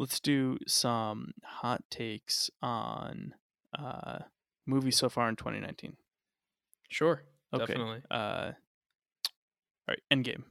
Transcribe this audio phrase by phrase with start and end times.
[0.00, 3.34] let's do some hot takes on
[3.78, 4.20] uh
[4.66, 5.96] movies so far in 2019.
[6.88, 7.22] Sure,
[7.54, 7.74] Okay.
[7.74, 8.02] definitely.
[8.10, 8.52] Uh,
[9.88, 10.44] all right, Endgame.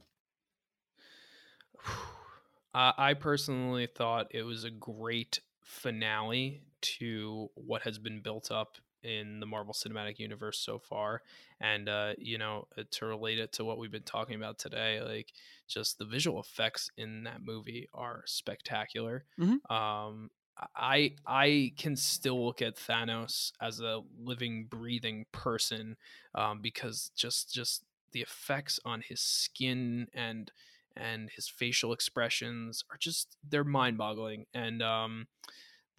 [2.74, 8.76] I I personally thought it was a great finale to what has been built up
[9.02, 11.22] in the Marvel Cinematic Universe so far.
[11.60, 15.00] And, uh, you know, uh, to relate it to what we've been talking about today,
[15.02, 15.32] like
[15.68, 19.24] just the visual effects in that movie are spectacular.
[19.38, 19.60] Mhm.
[19.68, 20.30] Um,
[20.76, 25.96] I I can still look at Thanos as a living, breathing person
[26.34, 30.52] um, because just just the effects on his skin and
[30.96, 35.28] and his facial expressions are just they're mind-boggling and um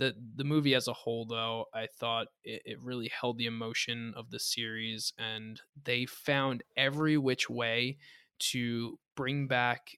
[0.02, 4.14] the the movie as a whole though i thought it, it really held the emotion
[4.18, 7.98] of the series and they found every which way
[8.40, 9.98] to bring back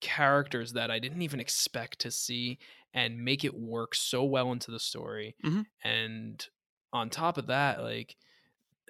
[0.00, 2.58] characters that i didn't even expect to see
[2.92, 5.66] and make it work so well into the story Mhm.
[5.84, 6.48] and
[6.92, 8.16] on top of that like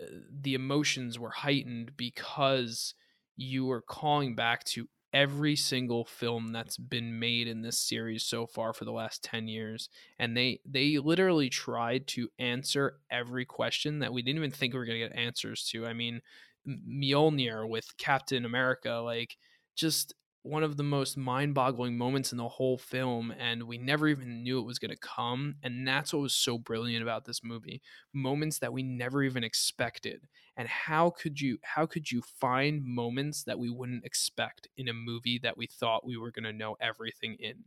[0.02, 0.06] uh,
[0.40, 2.94] the emotions were heightened because
[3.36, 8.46] you were calling back to every single film that's been made in this series so
[8.46, 13.98] far for the last 10 years and they they literally tried to answer every question
[13.98, 15.86] that we didn't even think we were going to get answers to.
[15.86, 16.20] I mean
[16.66, 19.36] mjolnir with captain america like
[19.74, 24.42] just one of the most mind-boggling moments in the whole film and we never even
[24.42, 27.80] knew it was going to come and that's what was so brilliant about this movie
[28.12, 33.44] moments that we never even expected and how could you how could you find moments
[33.44, 36.76] that we wouldn't expect in a movie that we thought we were going to know
[36.80, 37.64] everything in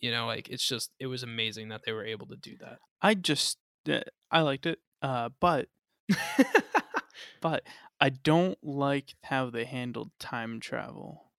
[0.00, 2.78] you know like it's just it was amazing that they were able to do that
[3.00, 5.68] I just uh, I liked it, uh, but
[7.40, 7.62] but
[8.00, 11.30] I don't like how they handled time travel.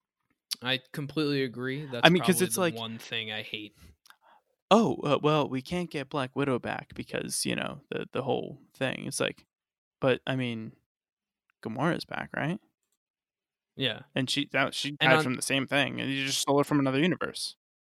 [0.63, 3.73] i completely agree that's i mean because it's the like- one thing i hate
[4.69, 8.59] Oh uh, well, we can't get Black Widow back because you know the the whole
[8.75, 9.05] thing.
[9.05, 9.45] It's like,
[9.99, 10.73] but I mean,
[11.63, 12.59] Gamora's back, right?
[13.75, 16.57] yeah And she that she died on- from the same thing, and you just stole
[16.57, 17.55] her from another universe.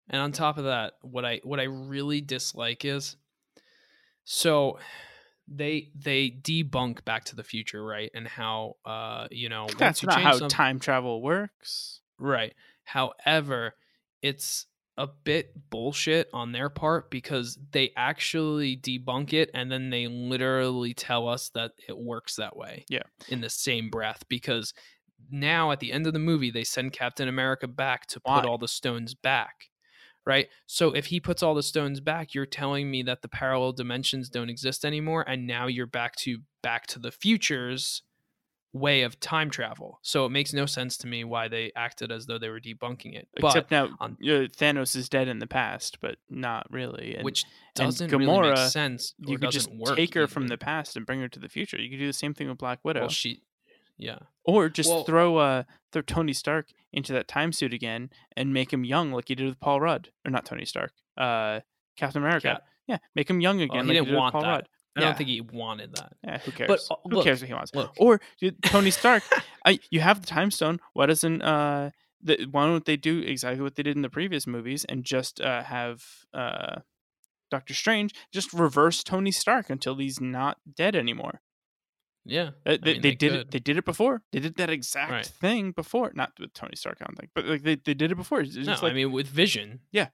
[0.09, 3.15] And on top of that, what I what I really dislike is
[4.23, 4.79] so
[5.47, 8.09] they they debunk Back to the Future, right?
[8.13, 12.01] And how uh you know That's you not how some- time travel works.
[12.19, 12.53] right.
[12.85, 13.75] However,
[14.21, 14.65] it's
[14.97, 20.93] a bit bullshit on their part because they actually debunk it and then they literally
[20.93, 22.85] tell us that it works that way.
[22.89, 23.03] Yeah.
[23.29, 24.73] In the same breath because
[25.29, 28.39] now at the end of the movie they send Captain America back to Why?
[28.39, 29.65] put all the stones back.
[30.25, 30.47] Right?
[30.65, 34.27] So if he puts all the stones back, you're telling me that the parallel dimensions
[34.27, 38.01] don't exist anymore and now you're back to back to the futures
[38.77, 39.99] way of time travel.
[40.01, 43.15] So it makes no sense to me why they acted as though they were debunking
[43.15, 43.27] it.
[43.39, 47.15] But Except now, on- uh, Thanos is dead in the past, but not really.
[47.15, 47.43] And which
[47.75, 49.13] doesn't really make Gamora, sense.
[49.19, 51.77] You could just work take her from the past and bring her to the future.
[51.81, 53.41] You could do the same thing with Black Widow, well, she,
[53.97, 58.53] yeah, or just well- throw uh throw Tony Stark into that time suit again and
[58.53, 61.59] make him young, like you did with Paul Rudd, or not Tony Stark, uh,
[61.97, 62.47] Captain America.
[62.47, 63.85] Cap- Yeah, make him young again.
[63.85, 64.47] he like didn't did with want Paul that.
[64.49, 64.69] Rudd.
[64.97, 65.07] I Yeah.
[65.09, 66.13] don't think he wanted that.
[66.23, 66.87] Yeah, who cares?
[66.91, 67.73] uh, who look, cares what he wants?
[67.75, 69.23] Look, Or dude, Tony Stark,
[69.65, 70.79] I, you have the time stone.
[70.93, 71.91] Why doesn't uh,
[72.21, 75.39] the, why don't they do exactly what they did in the previous movies and just
[75.41, 76.03] uh, have
[76.33, 76.81] uh,
[77.51, 81.41] Doctor Strange just reverse Tony Stark until he's not dead anymore?
[82.25, 83.39] yeah, Uh, they, mean, they they did could.
[83.41, 83.51] it.
[83.51, 84.21] They did it before.
[84.31, 85.25] They did that exact Right.
[85.25, 86.11] thing before.
[86.13, 88.41] Not with Tony Stark, I don't think, but like they, they did it before.
[88.41, 90.09] It's no, just I mean with Vision, Yeah.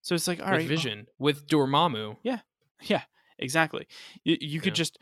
[0.00, 2.16] so it's like all with right, Vision, with Dormammu.
[2.22, 2.40] Yeah,
[2.82, 3.02] yeah,
[3.42, 3.86] exactly.
[4.24, 4.82] You, you could Yeah.
[4.84, 4.98] just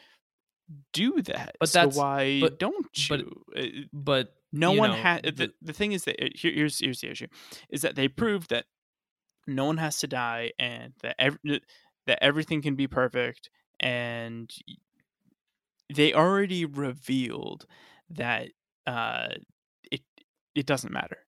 [0.93, 1.57] do that.
[1.61, 3.45] But so that's- why but- don't but- you?
[3.57, 5.23] Uh, But no you one has.
[5.23, 7.27] the, the- the thing is that uh, here, here's here's the issue
[7.71, 8.67] is that they proved that
[9.47, 11.39] no one has to die and that ev-
[12.07, 13.51] that everything can be perfect
[13.81, 14.51] and
[15.95, 17.67] they already revealed
[18.11, 18.51] that
[18.87, 19.29] uh
[19.91, 20.03] it
[20.55, 21.19] it doesn't matter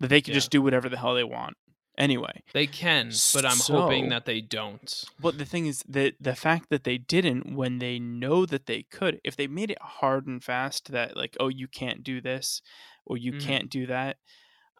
[0.00, 0.38] that they can Yeah.
[0.38, 1.56] just do whatever the hell they want
[1.96, 5.04] anyway they can, but I'm hoping that they don't.
[5.20, 8.82] but the thing is that the fact that they didn't when they know that they
[8.82, 12.60] could, if they made it hard and fast that like, oh, you can't do this
[13.06, 13.40] or you Mhm.
[13.40, 14.16] can't do that,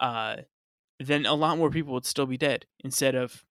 [0.01, 0.37] uh,
[0.99, 3.45] then a lot more people would still be dead instead of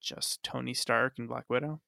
[0.00, 1.80] just Tony Stark and Black Widow.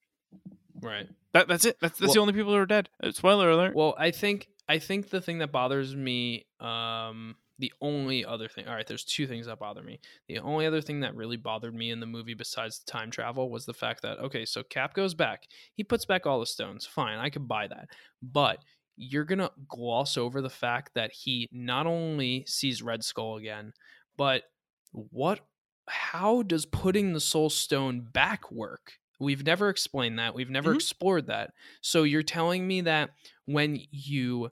[0.81, 1.07] Right.
[1.33, 1.77] That that's it.
[1.81, 2.89] That's that's the only people who are dead.
[3.01, 3.75] Uh, spoiler alert.
[3.75, 8.67] Well, I think I think the thing that bothers me, um, the only other thing.
[8.67, 10.01] All right, there's two things that bother me.
[10.27, 13.49] The only other thing that really bothered me in the movie, besides the time travel,
[13.49, 16.85] was the fact that okay, so Cap goes back, he puts back all the stones.
[16.85, 17.89] Fine, I could buy that,
[18.21, 18.59] but
[18.97, 23.73] you're gonna gloss over the fact that he not only sees Red Skull again,
[24.17, 24.43] but
[24.91, 25.41] what
[25.87, 28.93] how does putting the soul stone back work?
[29.19, 30.33] We've never explained that.
[30.33, 30.73] We've never Mhm.
[30.73, 31.51] explored that.
[31.81, 33.11] So you're telling me that
[33.45, 34.49] when you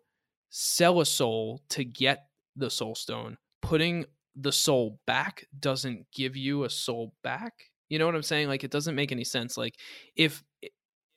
[0.50, 2.28] sell a soul to get
[2.59, 7.53] the soul stone, putting the soul back doesn't give you a soul back?
[7.89, 8.47] You know what I'm saying?
[8.47, 9.57] Like it doesn't make any sense.
[9.57, 9.75] Like
[10.15, 10.44] if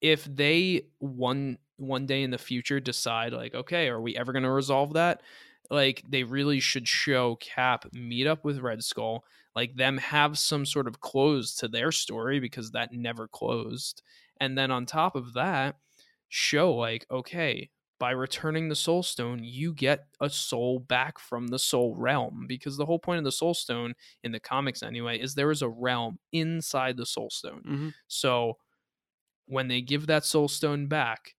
[0.00, 4.44] if they one one day in the future decide like okay, are we ever going
[4.44, 5.22] to resolve that?
[5.70, 9.24] Like they really should show Cap meet up with Red Skull
[9.54, 14.02] like them have some sort of close to their story because that never closed
[14.40, 15.76] and then on top of that
[16.28, 17.70] show like okay
[18.02, 22.76] by returning the soul stone you get a soul back from the soul realm because
[22.76, 23.94] the whole point of the soul stone
[24.25, 28.58] in the comics anyway is there is a realm inside the soul stone hmm so
[29.46, 31.34] when they give that soul stone back,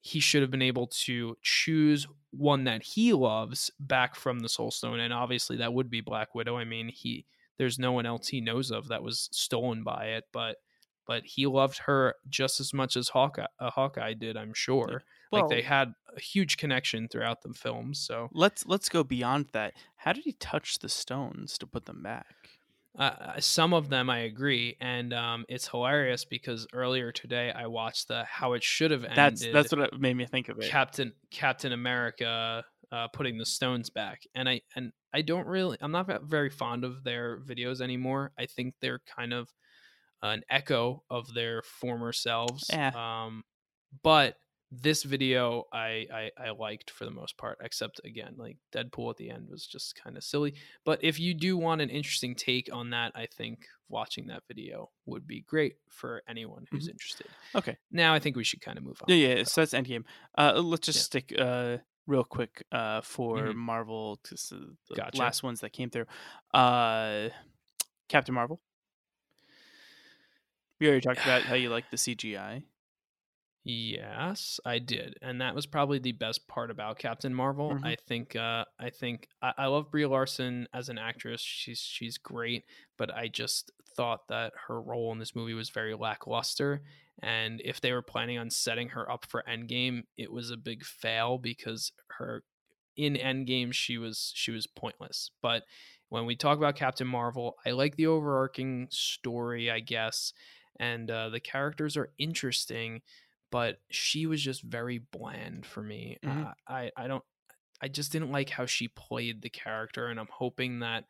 [0.00, 4.70] he should have been able to choose one that he loves back from the soul
[4.70, 6.56] stone and obviously that would be Black Widow.
[6.56, 7.26] I mean, he
[7.58, 10.58] there's no one else he knows of that was stolen by it, but
[11.06, 15.04] but he loved her just as much as Hawkeye, uh, Hawkeye did, I'm sure.
[15.34, 19.48] Well, like they had a huge connection throughout the films, so let's let's go beyond
[19.52, 19.74] that.
[19.96, 22.44] How did he touch the stones to put them back?
[22.98, 28.08] uh, some of them I agree, and um, it's hilarious because earlier today I watched
[28.08, 29.16] the how it should have ended.
[29.16, 30.70] That's that's what it made me think of it.
[30.70, 35.90] Captain Captain America uh, putting the stones back, and I and I don't really I'm
[35.90, 38.32] not very fond of their videos anymore.
[38.38, 39.52] I think they're kind of
[40.22, 42.66] an echo of their former selves.
[42.70, 42.92] Yeah.
[42.94, 43.42] Um,
[44.04, 44.36] but
[44.82, 49.16] this video I, I I liked for the most part, except again like Deadpool at
[49.16, 50.54] the end was just kind of silly.
[50.84, 54.90] But if you do want an interesting take on that, I think watching that video
[55.06, 57.26] would be great for anyone who's interested.
[57.54, 57.76] Okay.
[57.90, 59.14] Now I think we should kind of move on.
[59.14, 59.44] Yeah, yeah.
[59.44, 60.04] So that's Endgame.
[60.36, 61.02] Uh, let's just Yeah.
[61.20, 63.54] stick uh real quick uh for Mhm.
[63.54, 65.16] Marvel the Gotcha.
[65.18, 66.06] last ones that came through.
[66.52, 67.30] Uh,
[68.08, 68.60] Captain Marvel.
[70.80, 72.64] We already talked about how you like the CGI.
[73.66, 77.78] Yes, I did, and that was probably the best part about Captain Marvel.
[77.78, 77.82] Mhm.
[77.82, 81.40] I think, uh, I think I, I love Brie Larson as an actress.
[81.40, 82.66] She's she's great,
[82.98, 86.82] but I just thought that her role in this movie was very lackluster.
[87.22, 90.84] And if they were planning on setting her up for Endgame, it was a big
[90.84, 92.44] fail because her
[92.96, 95.30] in Endgame she was she was pointless.
[95.42, 95.64] But
[96.08, 100.32] when we talk about Captain Marvel, I like the overarching story, I guess,
[100.78, 103.02] and uh, the characters are interesting
[103.54, 106.18] but she was just very bland for me.
[106.24, 106.46] Mhm.
[106.46, 107.22] Uh, I I don't
[107.80, 111.04] I just didn't like how she played the character, and I'm hoping that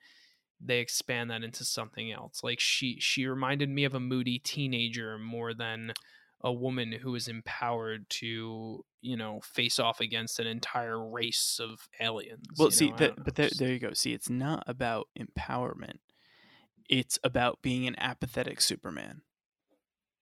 [0.60, 2.44] they expand that into something else.
[2.44, 5.94] Like she she reminded me of a moody teenager more than
[6.42, 11.88] a woman who is empowered to you know face off against an entire race of
[11.98, 12.46] aliens.
[12.58, 12.92] Well, see?
[12.98, 13.94] That, but there, there you go.
[13.94, 16.00] See, it's not about empowerment.
[16.90, 19.22] It's about being an apathetic Superman.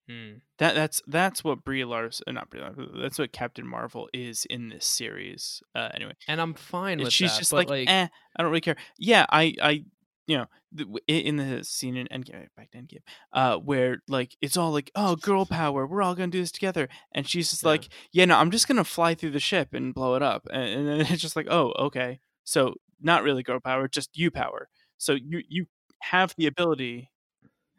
[0.09, 0.39] Hmm.
[0.59, 2.91] That that's that's what Brie Larson, not Brie Larson.
[3.01, 5.63] That's what Captain Marvel is in this series.
[5.75, 8.51] Uh, anyway, and I'm fine And with she's that, just like, like eh, I don't
[8.51, 8.77] really care.
[8.99, 9.85] Yeah, I, I,
[10.27, 13.03] you know, the, in the scene in Endgame, back to Endgame,
[13.33, 16.89] uh, where like it's all like, oh, girl power, we're all gonna do this together,
[17.13, 17.69] and she's just Yeah.
[17.71, 20.65] like, yeah, no, I'm just gonna fly through the ship and blow it up, and,
[20.65, 24.69] and then it's just like, oh, okay, so not really girl power, just you power.
[24.99, 25.67] So you you
[26.01, 27.11] have the ability.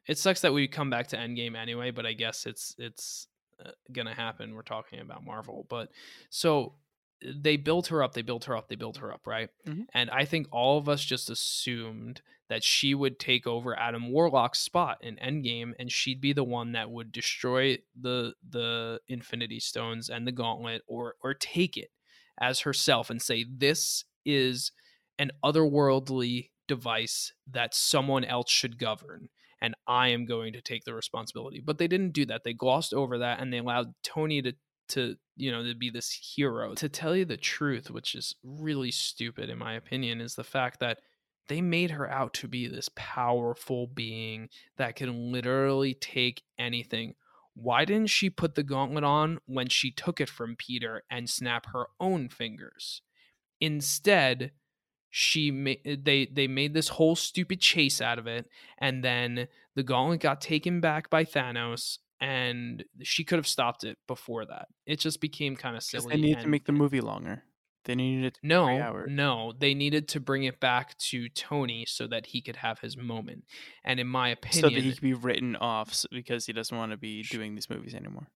[0.08, 3.27] It sucks that we come back to Endgame anyway, but I guess it's it's
[3.63, 4.54] uh, gonna happen.
[4.56, 5.89] We're talking about Marvel, but
[6.30, 6.75] so
[7.25, 9.50] they built her up, they built her up, they built her up, right?
[9.66, 9.86] Mhm.
[9.94, 14.60] And I think all of us just assumed that she would take over Adam Warlock's
[14.60, 20.10] spot in Endgame, and she'd be the one that would destroy the the Infinity Stones
[20.10, 21.92] and the Gauntlet, or or take it
[22.39, 24.72] as herself and say this is
[25.20, 29.30] an otherworldly device that someone else should govern
[29.63, 31.62] and I am going to take the responsibility.
[31.63, 32.43] But they didn't do that.
[32.43, 34.53] They glossed over that and they allowed Tony to
[34.89, 36.75] to you know to be this hero.
[36.75, 40.82] To tell you the truth, which is really stupid in my opinion, is the fact
[40.82, 41.00] that
[41.48, 47.15] they made her out to be this powerful being that can literally take anything.
[47.55, 51.67] Why didn't she put the gauntlet on when she took it from Peter and snap
[51.74, 53.01] her own fingers?
[53.62, 54.51] Instead,
[55.15, 58.48] she ma- they they made this whole stupid chase out of it
[58.79, 64.00] and then the gauntlet got taken back by Thanos and she could have stopped it
[64.08, 64.70] before that.
[64.88, 66.15] It just became kind of silly.
[66.15, 67.43] They need to make the movie longer.
[67.86, 68.65] They needed no,
[69.08, 72.98] no, they needed to bring it back to Tony so that he could have his
[72.98, 73.43] moment.
[73.84, 76.91] And in my opinion, so that he could be written off because he doesn't want
[76.91, 78.29] to be doing these movies anymore.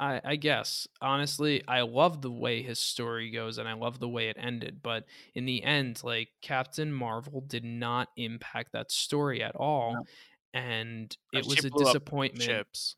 [0.00, 4.08] I, I guess honestly, I love the way his story goes, and I love the
[4.08, 4.80] way it ended.
[4.82, 5.04] But
[5.34, 10.04] in the end, like Captain Marvel did not impact that story at all, No.
[10.54, 12.42] and Uh, it was a disappointment.
[12.44, 12.96] Ships.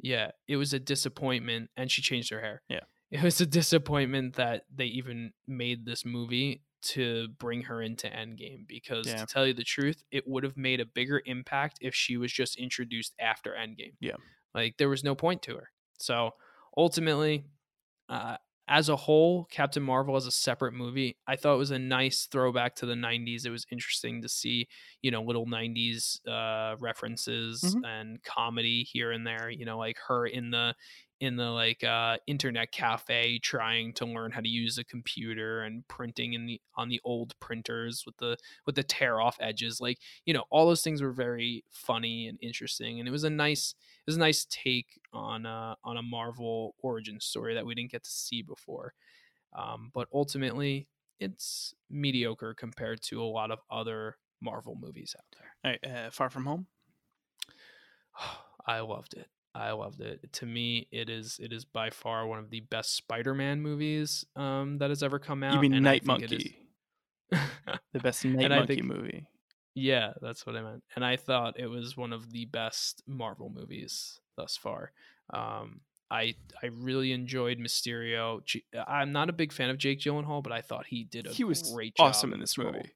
[0.00, 2.62] Yeah, it was a disappointment, and she changed her hair.
[2.68, 2.80] Yeah.
[3.10, 8.66] It was a disappointment that they even made this movie to bring her into Endgame
[8.68, 9.16] because Yeah.
[9.16, 12.30] to tell you the truth, it would have made a bigger impact if she was
[12.32, 13.94] just introduced after Endgame.
[13.98, 14.16] Yeah.
[14.54, 15.70] Like there was no point to her.
[15.98, 16.32] So
[16.76, 17.46] ultimately,
[18.08, 18.38] uh,
[18.68, 22.26] as a whole, Captain Marvel as a separate movie, I thought it was a nice
[22.26, 23.46] throwback to the '90s.
[23.46, 24.68] It was interesting to see,
[25.02, 27.82] you know, little '90s uh, references Mhm.
[27.82, 29.50] and comedy here and there.
[29.50, 30.74] You know, like her in the
[31.20, 35.86] in the like uh, internet cafe trying to learn how to use a computer and
[35.88, 39.80] printing in the on the old printers with the with the tear off edges.
[39.80, 43.30] Like you know, all those things were very funny and interesting, and it was a
[43.30, 43.74] nice
[44.06, 47.92] it was a nice take on uh, on a Marvel origin story that we didn't
[47.92, 48.94] get to see before.
[49.56, 55.54] Um, but ultimately, it's mediocre compared to a lot of other Marvel movies out there.
[55.64, 56.66] All right, uh, Far From Home.
[58.66, 59.28] I loved it.
[59.54, 60.32] I loved it.
[60.34, 64.78] To me, it is it is by far one of the best Spider-Man movies um,
[64.78, 65.54] that has ever come out.
[65.54, 66.44] You mean and Night think it is-
[67.32, 67.48] Monkey?
[67.92, 69.26] The best Night And Monkey think- movie.
[69.74, 70.82] Yeah, that's what I meant.
[70.96, 74.90] And I thought it was one of the best Marvel movies thus far.
[75.32, 78.40] Um, I I really enjoyed Mysterio.
[78.88, 81.44] I'm not a big fan of Jake Gyllenhaal, but I thought he did a He
[81.44, 82.72] was great job awesome in this role.
[82.72, 82.90] movie.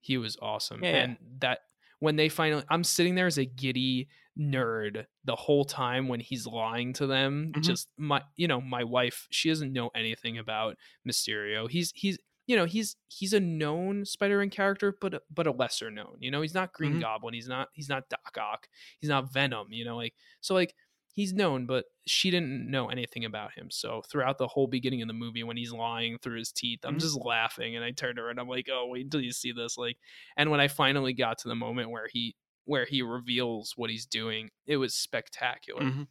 [0.00, 0.82] He was awesome.
[0.82, 0.90] Yeah.
[1.02, 1.60] And that
[1.98, 4.08] when they finally I'm sitting there as a giddy
[4.38, 7.54] nerd the whole time when he's lying to them.
[7.54, 7.60] Mhm.
[7.60, 10.76] Just my you know, my wife, she doesn't know anything about
[11.08, 11.68] Mysterio.
[11.70, 16.16] He's he's you know, he's he's a known Spider-Man character, but but a lesser known.
[16.20, 16.98] You know, he's not Green Mhm.
[16.98, 18.68] Goblin, he's not he's not Doc Ock,
[19.00, 20.74] he's not Venom, you know, like so like
[21.14, 23.70] he's known, but she didn't know anything about him.
[23.70, 26.96] So throughout the whole beginning of the movie, when he's lying through his teeth, I'm
[26.96, 26.98] Mhm.
[26.98, 29.52] just laughing, and I turned to her and I'm like, "Oh, wait until you see
[29.52, 29.98] this!" Like,
[30.36, 34.06] and when I finally got to the moment where he where he reveals what he's
[34.06, 36.08] doing, it was spectacular, Mhm.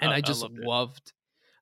[0.00, 1.12] and I- I I just loved loved.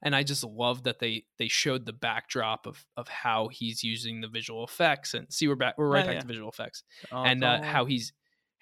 [0.04, 4.20] And I just loved that they they showed the backdrop of of how he's using
[4.20, 6.20] the visual effects and see we're back we're right Yeah, back yeah.
[6.22, 8.12] to visual effects Oh, and uh, how he's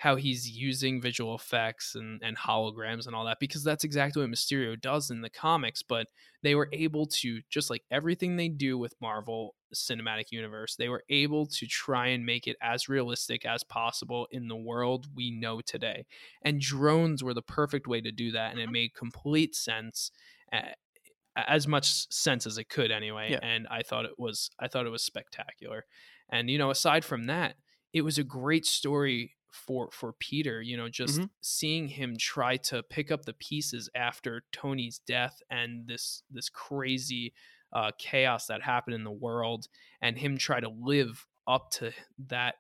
[0.01, 4.31] how he's using visual effects and, and holograms and all that because that's exactly what
[4.31, 5.83] Mysterio does in the comics.
[5.83, 6.07] But
[6.43, 11.05] they were able to just like everything they do with Marvel Cinematic Universe, they were
[11.11, 15.61] able to try and make it as realistic as possible in the world we know
[15.61, 16.07] today.
[16.41, 18.73] And drones were the perfect way to do that, and it mm-hmm.
[18.73, 20.13] made complete sense.
[21.37, 23.39] As much sense as it could anyway Yeah.
[23.41, 25.85] and i thought it was i thought it was spectacular
[26.29, 27.55] and you know aside from that
[27.93, 31.31] it was a great story for for peter you know just Mhm.
[31.41, 37.33] seeing him try to pick up the pieces after tony's death and this this crazy
[37.73, 39.67] uh chaos that happened in the world
[40.01, 42.57] and him try to live up to that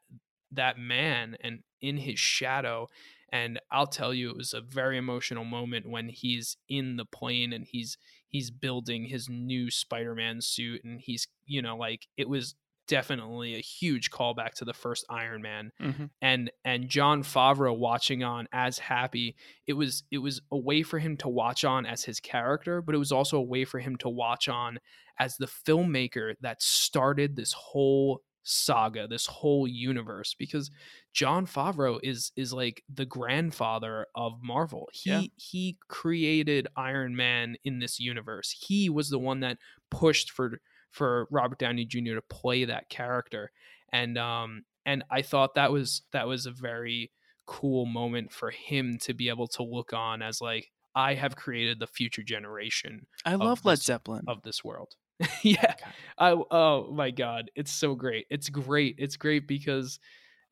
[0.51, 2.89] that man and in his shadow
[3.33, 7.53] and i'll tell you it was a very emotional moment when he's in the plane
[7.53, 7.97] and he's
[8.29, 12.55] he's building his new spider-man suit and he's you know like it was
[12.91, 16.11] definitely a huge callback to the first iron man Mhm.
[16.21, 20.99] and and jon favreau watching on as happy it was it was a way for
[20.99, 23.97] him to watch on as his character but it was also a way for him
[23.99, 24.79] to watch on
[25.19, 30.71] as the filmmaker that started this whole saga this whole universe because
[31.13, 34.89] Jon Favreau is is like the grandfather of Marvel.
[34.93, 35.23] He Yeah.
[35.37, 38.51] he created Iron Man in this universe.
[38.67, 39.59] He was the one that
[39.91, 42.15] pushed for for Robert Downey Jr.
[42.15, 43.51] to play that character.
[43.93, 47.11] And um and I thought that was that was a very
[47.47, 51.79] cool moment for him to be able to look on as like I have created
[51.81, 54.25] the future generation I love Led this- Zeppelin.
[54.29, 54.95] of this world.
[55.43, 55.75] yeah.
[56.19, 58.27] I oh my god, it's so great.
[58.31, 58.97] It's great.
[58.99, 59.99] It's great because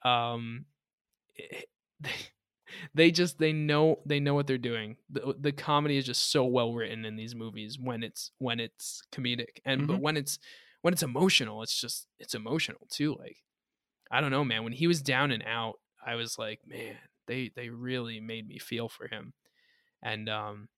[0.05, 0.65] um
[1.37, 1.69] it-
[2.95, 4.97] they, just they know they know what they're doing.
[5.11, 9.03] The the comedy is just so well written in these movies when it's when it's
[9.13, 9.61] comedic.
[9.65, 10.39] And but when it's
[10.83, 13.15] when it's emotional, it's just it's emotional too.
[13.19, 13.37] Like
[14.11, 14.65] I don't know, man.
[14.65, 16.97] When he was down and out, I was like, man,
[17.27, 19.33] they they really made me feel for him.
[20.03, 20.69] And um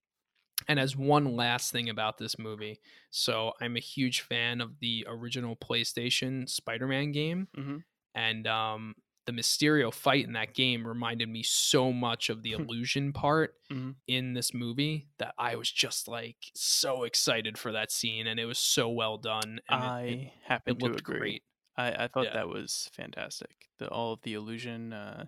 [0.68, 2.80] and as one last thing about this movie,
[3.11, 7.82] so I'm a huge fan of the original PlayStation Spider-Man game, Mhm.
[8.14, 8.94] and um,
[9.26, 13.96] the Mysterio fight in that game reminded me so much of the illusion part Mhm.
[14.06, 18.46] in this movie that I was just like so excited for that scene, and it
[18.46, 19.60] was so well done.
[19.68, 21.18] And I it, it, happen it to looked agree.
[21.18, 21.42] great.
[21.76, 22.34] I, I thought Yeah.
[22.34, 23.68] that was fantastic.
[23.78, 25.26] The all of the illusion, uh,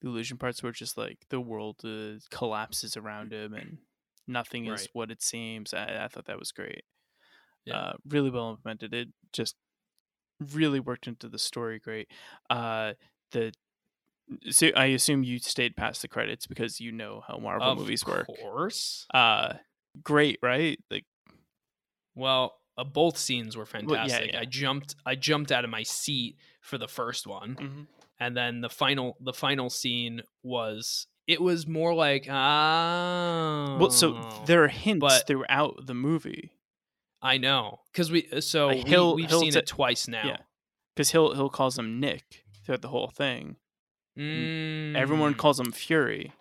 [0.00, 3.78] the illusion parts were just like the world uh, collapses around him and
[4.26, 5.72] nothing is what it seems.
[5.74, 6.84] I, I thought that was great.
[7.64, 7.76] Yeah.
[7.78, 8.94] Uh, really well implemented.
[8.94, 9.56] It just
[10.54, 12.10] really worked into the story great.
[12.48, 12.94] Uh,
[13.32, 13.52] the
[14.50, 18.06] so I assume you stayed past the credits because you know how Marvel of movies
[18.06, 18.28] work.
[18.28, 19.06] Of course.
[19.12, 19.54] Uh,
[20.04, 20.78] great, right?
[20.90, 21.04] Like
[22.14, 24.32] Well, uh, both scenes were Well, yeah, fantastic.
[24.32, 24.40] yeah.
[24.40, 27.56] I jumped I jumped out of my seat for the first one.
[27.56, 27.86] mhm.
[28.20, 34.42] and then the final the final scene was it was more like ah well, so
[34.46, 36.52] there are hints but- throughout the movie
[37.22, 38.86] I know because we uh, so we, we've
[39.28, 40.22] he'll seen ta- it twice now.
[40.26, 40.36] yeah.
[40.94, 43.56] because he'll he'll calls him Nick throughout the whole thing.
[44.16, 46.32] Everyone Mm, calls him Fury.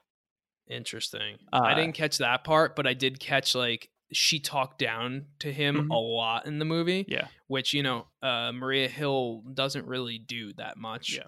[0.68, 1.38] interesting.
[1.52, 5.52] Uh, I didn't catch that part, but I did catch like she talked down to
[5.54, 5.92] him Mhm.
[5.94, 7.06] a lot in the movie.
[7.08, 7.28] Yeah.
[7.48, 11.16] which you know uh, Maria Hill doesn't really do that much.
[11.16, 11.24] Yeah.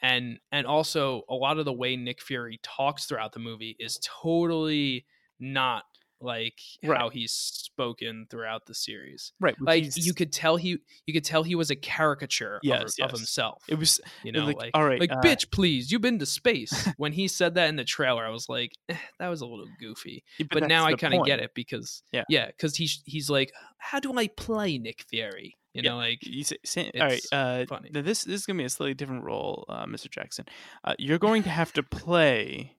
[0.00, 3.98] and and also a lot of the way Nick Fury talks throughout the movie is
[4.02, 5.04] totally
[5.40, 5.84] not
[6.20, 6.98] like Right.
[6.98, 9.32] how he's spoken throughout the series.
[9.40, 9.54] Right.
[9.60, 13.06] Like he's- you could tell he you could tell he was a caricature Yes, of,
[13.12, 13.62] of himself.
[13.68, 14.98] It was you know, was like all right.
[15.00, 16.88] like uh, bitch, please, you've been to space.
[16.96, 19.68] when he said that in the trailer, I was like, eh, that was a little
[19.80, 20.24] goofy.
[20.38, 22.24] yeah, But, that's now I kind of get it because Yeah.
[22.28, 25.56] yeah, because he's he's like, how do I play Nick Fury?
[25.74, 25.90] You Yeah.
[25.90, 27.24] know, like You say, say, all right.
[27.30, 27.90] Uh, funny.
[27.90, 30.10] th- this this is gonna be a slightly different role, uh, Mr.
[30.10, 30.46] Jackson.
[30.82, 32.76] Uh, you're going to have to play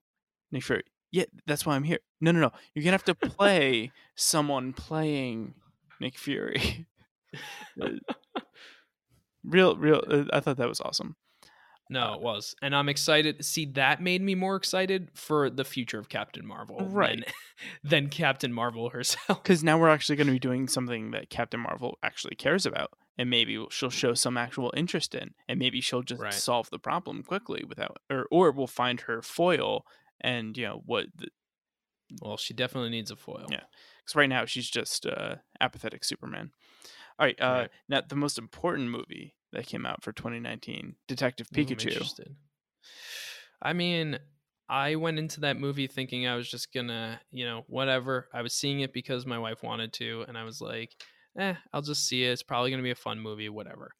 [0.51, 0.83] Nick Fury.
[1.11, 1.99] Yeah, that's why I'm here.
[2.21, 2.51] No, no, no.
[2.73, 5.55] You're gonna have to play someone playing
[5.99, 6.87] Nick Fury.
[7.79, 7.89] Uh,
[9.43, 10.03] real, real.
[10.09, 11.15] Uh, I thought that was awesome.
[11.91, 12.55] No, Uh, it was.
[12.61, 13.43] And I'm excited.
[13.43, 17.15] See, that made me more excited for the future of Captain Marvel Right.
[17.19, 17.23] than,
[17.83, 19.41] than Captain Marvel herself.
[19.43, 22.91] Because now we're actually going to be doing something that Captain Marvel actually cares about,
[23.17, 26.33] and maybe she'll show some actual interest in, and maybe she'll just Right.
[26.33, 29.85] solve the problem quickly without, or or we'll find her foil,
[30.21, 31.07] and you know what?
[32.21, 33.47] Well, she definitely needs a foil.
[33.49, 33.61] Yeah.
[34.03, 36.51] Because right now she's just uh, apathetic Superman.
[37.19, 37.39] All right.
[37.39, 37.69] Uh, Right.
[37.87, 42.09] Now the most important movie that came out for 2019, Detective Pikachu.
[43.61, 44.19] I mean,
[44.69, 48.27] I went into that movie thinking I was just gonna, you know, whatever.
[48.33, 50.95] I was seeing it because my wife wanted to, and I was like,
[51.37, 52.31] eh, I'll just see it.
[52.31, 53.91] It's probably gonna be a fun movie, whatever.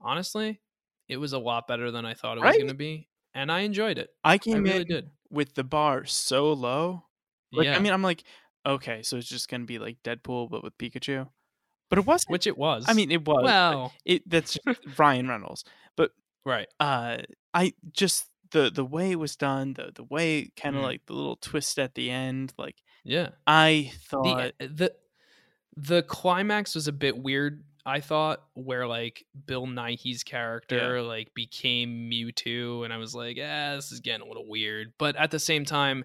[0.00, 0.60] Honestly,
[1.08, 3.98] it was a lot better than I thought it was gonna be, and I enjoyed
[3.98, 4.10] it.
[4.24, 5.10] I I came really in did.
[5.34, 7.04] With the bar so low.
[7.52, 8.24] Like, yeah, I mean, I'm like,
[8.66, 11.28] okay, so it's just gonna be like Deadpool, but with Pikachu.
[11.90, 12.30] But it wasn't.
[12.30, 12.86] which it was.
[12.88, 13.44] I mean, it was.
[13.44, 14.58] well, it that's
[14.98, 15.64] Ryan Reynolds.
[15.96, 16.12] But
[16.44, 16.66] right.
[16.80, 17.18] uh,
[17.52, 20.84] I just the the way it was done, the the way kind of Mhm.
[20.86, 23.30] like the little twist at the end, like Yeah.
[23.46, 24.54] I thought.
[24.58, 24.94] the the
[25.76, 32.10] the climax was a bit weird i thought where like bill nighy's character like became
[32.10, 35.38] mewtwo and i was like ah this is getting a little weird but at the
[35.38, 36.02] same time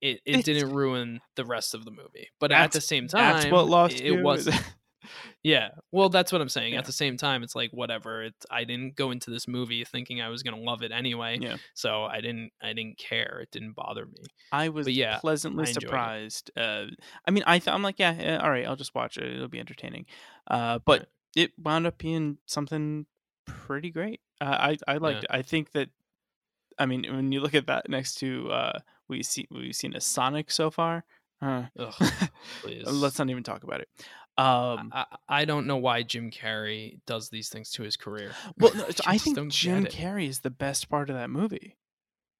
[0.00, 3.34] it, it It's- didn't ruin the rest of the movie but at the same time
[3.34, 4.48] that's what lost it, it was
[5.42, 6.78] yeah well that's what i'm saying Yeah.
[6.80, 10.20] at the same time it's like whatever it, i didn't go into this movie thinking
[10.20, 11.56] i was gonna love it anyway yeah.
[11.74, 15.70] so i didn't i didn't care it didn't bother me I was yeah, pleasantly I
[15.70, 16.50] surprised.
[16.56, 16.86] Uh,
[17.24, 19.32] I mean, I thought I'm like, yeah, yeah, all right, I'll just watch it.
[19.32, 20.06] It'll be entertaining.
[20.48, 21.08] Uh, but Right.
[21.36, 23.06] It wound up being something
[23.46, 24.20] pretty great.
[24.40, 25.36] Uh, I I liked Yeah.
[25.36, 25.38] it.
[25.38, 25.88] I think that.
[26.78, 30.00] I mean, when you look at that next to uh, we see we've seen a
[30.00, 31.04] Sonic so far.
[31.42, 31.94] Uh, Ugh,
[32.86, 33.88] let's not even talk about it.
[34.38, 38.32] Um, I, I don't know why Jim Carrey does these things to his career.
[38.58, 39.84] well, no, I think Jim.
[39.86, 41.76] Carrey is the best part of that movie.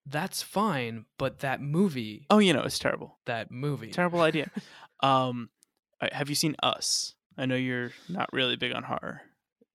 [0.06, 3.18] That's fine, but that movie, Oh, you know, it's terrible.
[3.26, 4.50] that movie, Terrible idea.
[5.00, 5.50] um,
[6.12, 7.14] have you seen Us?
[7.40, 9.22] I know you're not really big on horror.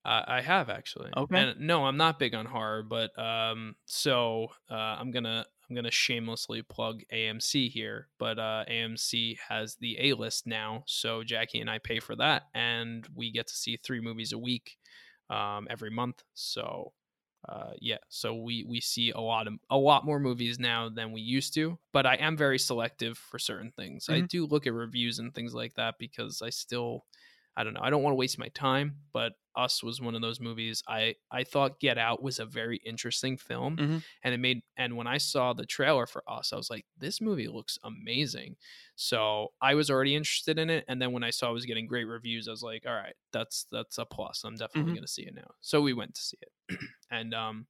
[0.05, 1.11] I, I have actually.
[1.17, 1.39] Okay.
[1.41, 5.89] And no, I'm not big on horror, but um, so uh, I'm gonna I'm gonna
[5.91, 11.69] shamelessly plug AMC here, but uh, AMC has the A list now, so Jackie and
[11.69, 14.77] I pay for that, and we get to see three movies a week,
[15.29, 16.23] um, every month.
[16.33, 16.93] So.
[17.47, 21.11] Uh, yeah, so we we see a lot of a lot more movies now than
[21.11, 24.09] we used to, but I am very selective for certain things.
[24.09, 24.29] I Mhm.
[24.29, 27.05] do look at reviews and things like that because I still
[27.57, 27.81] I don't know.
[27.83, 30.83] I don't want to waste my time, but Us was one of those movies.
[30.87, 34.03] I I thought Get Out was a very interesting film, Mhm.
[34.23, 34.63] and it made.
[34.77, 38.57] And when I saw the trailer for Us, I was like, this movie looks amazing.
[38.95, 41.87] So I was already interested in it, and then when I saw it was getting
[41.87, 44.43] great reviews, I was like, all right, that's that's a plus.
[44.43, 44.93] I'm definitely Mhm.
[44.93, 45.51] going to see it now.
[45.61, 46.79] So we went to see it,
[47.11, 47.67] and um.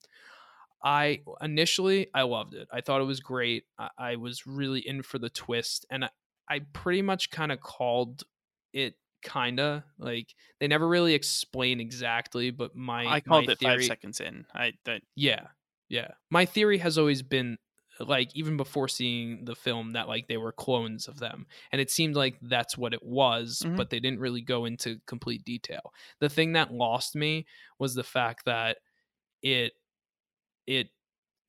[0.84, 2.68] I initially I loved it.
[2.72, 3.66] I thought it was great.
[3.78, 6.10] I, I was really in for the twist, and I,
[6.50, 8.24] I pretty much kind of called
[8.74, 8.96] it
[9.26, 13.84] kinda like they never really explain exactly but my I called my it theory, five
[13.84, 14.46] seconds in.
[14.54, 15.48] I that yeah
[15.90, 17.58] yeah my theory has always been
[18.00, 21.90] like even before seeing the film that like they were clones of them and it
[21.90, 23.78] seemed like that's what it was Mhm.
[23.78, 27.46] but they didn't really go into complete detail the thing that lost me
[27.80, 28.78] was the fact that
[29.44, 29.74] it
[30.68, 30.90] it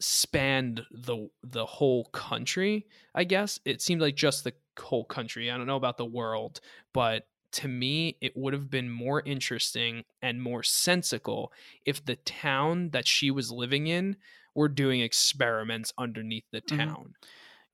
[0.01, 5.57] spanned the the whole country i guess it seemed like just the whole country i
[5.57, 6.61] don't know about the world
[6.93, 11.53] but to me it would have been more interesting and more sensical
[11.85, 14.17] if the town that she was living in
[14.55, 16.97] were doing experiments underneath the Mhm.
[16.97, 17.15] town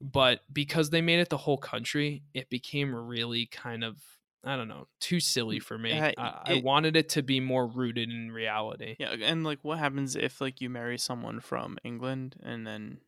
[0.00, 4.02] but because they made it the whole country it became really kind of
[4.44, 7.66] i don't know too silly for me Uh, I, I wanted it to be more
[7.66, 12.36] rooted in reality Yeah, and like what happens if like you marry someone from England
[12.42, 13.00] and then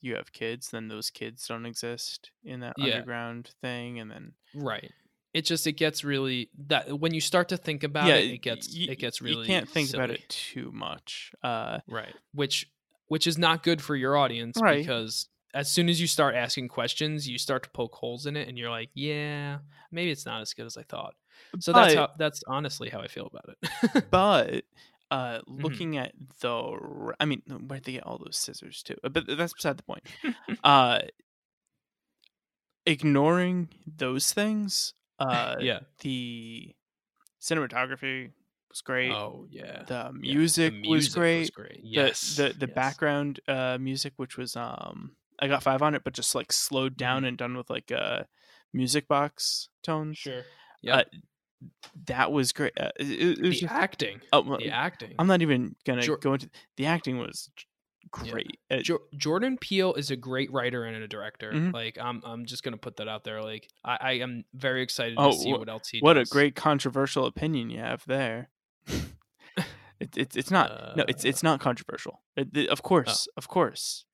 [0.00, 3.04] you have kids, then those kids don't exist in that Yeah.
[3.04, 4.92] underground thing and then Right.
[5.34, 8.42] It just it gets really that when you start to think about yeah, it, it
[8.42, 11.32] gets it gets really you can't think about it too much.
[11.42, 12.14] Uh Right.
[12.34, 12.70] Which
[13.08, 14.78] which is not good for your audience Right.
[14.84, 18.48] because as soon as you start asking questions, you start to poke holes in it
[18.48, 19.58] and you're like, yeah,
[19.90, 21.14] maybe it's not as good as I thought.
[21.60, 24.04] So that's how that's honestly how I feel about it.
[24.10, 24.64] but
[25.10, 25.62] uh Mm-hmm.
[25.62, 28.96] looking at the i mean where'd they get all those scissors too?
[29.02, 30.04] But that's beside the point.
[30.64, 31.00] uh
[32.86, 35.80] ignoring those things, uh yeah.
[36.00, 36.74] the
[37.40, 38.30] cinematography
[38.70, 39.10] was great.
[39.12, 39.82] Oh yeah.
[39.86, 41.54] the Yeah, the music, was music great.
[41.54, 41.82] great.
[41.82, 42.36] The Yes.
[42.36, 42.74] the the yes.
[42.74, 46.96] background uh music which was um I got 5 on it but just like slowed
[46.96, 47.26] down Mm-hmm.
[47.26, 48.24] and done with like uh
[48.72, 50.18] music box tones.
[50.18, 50.42] Sure.
[50.88, 51.04] Uh,
[52.06, 52.72] that was great.
[52.78, 54.20] Uh, it, it was the just, acting.
[54.32, 55.14] oh, well, The acting.
[55.18, 57.50] I'm not even to Jor- go into the acting was
[58.24, 58.30] Yeah.
[58.32, 58.58] great.
[58.70, 61.52] Uh, Jo- Jordan Peele is a great writer and a director.
[61.52, 61.72] Mhm.
[61.72, 63.42] Like I'm, I'm just gonna put that out there.
[63.42, 66.24] Like I, I am very excited Oh, to see wha- what else he what a
[66.24, 68.50] great controversial opinion you have there.
[70.00, 72.20] it, it, it's not no it's Uh, it's not controversial.
[72.36, 74.04] It, it- of course, of course.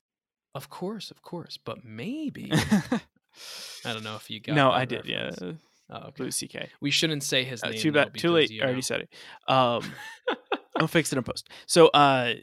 [0.54, 2.50] Of course, of course, but maybe
[3.84, 4.54] I don't know if you got.
[4.56, 5.04] no, I did.
[5.04, 5.60] Yeah, reference.
[5.90, 6.22] Oh, okay.
[6.22, 6.68] Louis CK.
[6.80, 7.78] We shouldn't say his Uh, name.
[7.80, 8.14] too though, bad.
[8.14, 8.50] Too late.
[8.50, 9.14] you I already said it.
[9.46, 9.82] Um,
[10.76, 11.48] I'll fix it in post.
[11.66, 12.34] So, uh,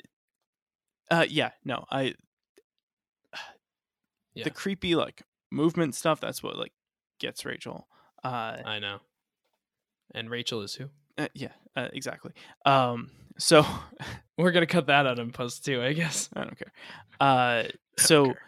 [1.11, 2.15] uh, yeah, no, I,
[4.33, 4.43] Yeah.
[4.43, 6.19] the creepy like movement stuff.
[6.19, 6.73] That's what like
[7.19, 7.87] gets Rachel.
[8.23, 8.99] Uh, I know.
[10.13, 10.89] And Rachel is who?
[11.17, 12.31] uh yeah, uh, exactly.
[12.65, 13.65] Um, so
[14.37, 16.29] We're gonna cut that out in post too, I guess.
[16.35, 16.71] I don't care.
[17.21, 17.63] Uh,
[17.97, 18.39] so Okay.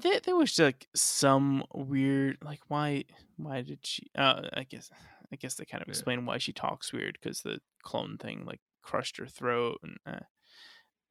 [0.00, 3.04] there, there was like some weird like why
[3.36, 4.10] why did she?
[4.16, 4.90] Uh, I guess
[5.32, 5.92] I guess they kind of Yeah.
[5.92, 9.96] explain why she talks weird because the clone thing like crushed her throat and.
[10.04, 10.24] Uh,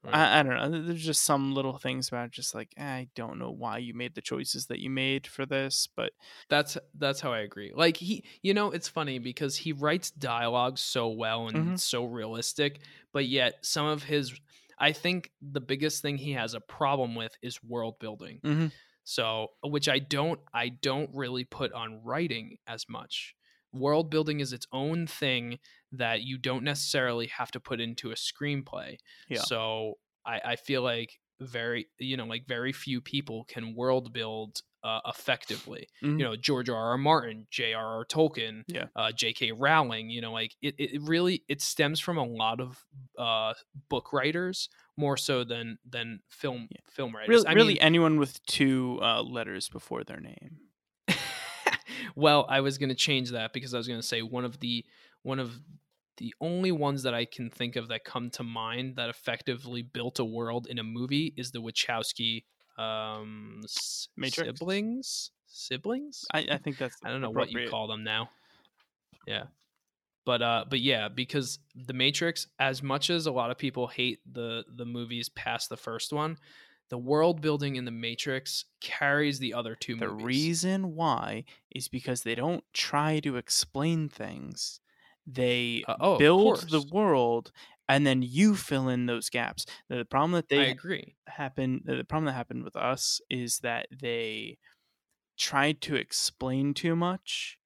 [0.03, 0.25] Right.
[0.25, 0.81] I, I don't know.
[0.83, 4.21] There's just some little things about just like I don't know why you made the
[4.21, 6.13] choices that you made for this, but
[6.49, 7.71] That's that's how I agree.
[7.75, 11.79] Like he, you know, it's funny because he writes dialogue so well and Mhm.
[11.79, 12.81] so realistic,
[13.13, 14.39] but yet some of his,
[14.79, 18.41] I think the biggest thing he has a problem with is world building.
[18.43, 18.69] Mhm.
[19.05, 23.35] So, which I don't, I don't really put on writing as much.
[23.73, 25.59] World building is its own thing
[25.91, 28.97] that you don't necessarily have to put into a screenplay.
[29.28, 29.41] Yeah.
[29.41, 34.62] So I, I feel like very, you know, like very few people can world build
[34.82, 36.17] uh, effectively Mhm.
[36.19, 36.91] you know George R.
[36.91, 36.97] R.
[36.97, 38.06] Martin, J.R.R.
[38.06, 38.86] Tolkien, Yeah.
[38.95, 39.52] uh, J.K.
[39.52, 40.10] Rowling.
[40.10, 42.86] You know, like it, it really it stems from a lot of
[43.17, 43.56] uh,
[43.89, 46.78] book writers more so than than film Yeah.
[46.89, 47.28] film writers.
[47.30, 50.60] really, I really mean, anyone with two uh, letters before their name.
[52.15, 54.60] well, I was going to change that because I was going to say one of
[54.60, 54.86] the
[55.23, 55.53] one of
[56.17, 60.19] the only ones that I can think of that come to mind that effectively built
[60.19, 62.43] a world in a movie is the Wachowski
[62.77, 63.62] um,
[64.17, 64.47] Matrix?
[64.60, 65.32] siblings.
[65.47, 66.25] Siblings?
[66.34, 68.29] I, I think that's I don't know what you call them now.
[69.25, 69.43] Yeah.
[70.25, 74.19] But uh but yeah, because The Matrix as much as a lot of people hate
[74.32, 76.38] the the movies past the first one,
[76.89, 80.25] the world building in The Matrix carries the other two The movies.
[80.25, 84.79] reason why is because they don't try to explain things.
[85.27, 87.51] They Uh, oh, build the world
[87.88, 89.65] and then you fill in those gaps.
[89.89, 91.15] The problem that I they agree.
[91.27, 94.58] happened the problem that happened with us is that they
[95.38, 97.60] tried to explain too much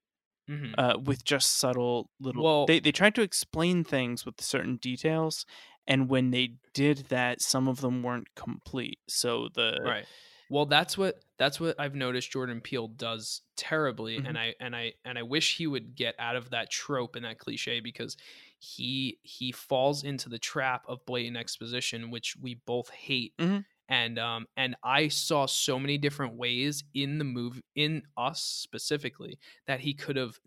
[0.47, 0.75] Mhm.
[0.77, 5.45] uh, with just subtle little Well- they, they tried to explain things with certain details
[5.87, 10.07] and when they did that some of them weren't complete so the right
[10.53, 14.29] well that's what that's what i've noticed jordan peele does terribly Mhm.
[14.29, 17.25] and i and i and i wish he would get out of that trope and
[17.25, 18.17] that cliche because
[18.59, 23.65] he he falls into the trap of blatant exposition which we both hate Mhm.
[23.89, 29.39] and um and i saw so many different ways in the move in us specifically
[29.67, 30.39] that he could have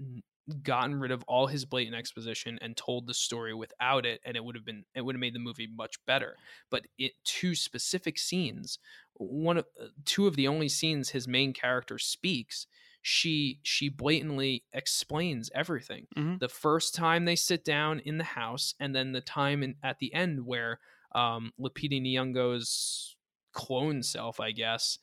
[0.62, 4.44] gotten rid of all his blatant exposition and told the story without it and it
[4.44, 6.37] would have been it would have made the movie much better
[6.70, 8.78] but it two specific scenes
[9.14, 12.66] one of uh, two of the only scenes his main character speaks
[13.02, 16.38] she she blatantly explains everything Mhm.
[16.38, 19.98] the first time they sit down in the house and then the time in, at
[19.98, 20.78] the end where
[21.12, 23.16] um Lupita Nyong'o's
[23.52, 24.98] clone self I guess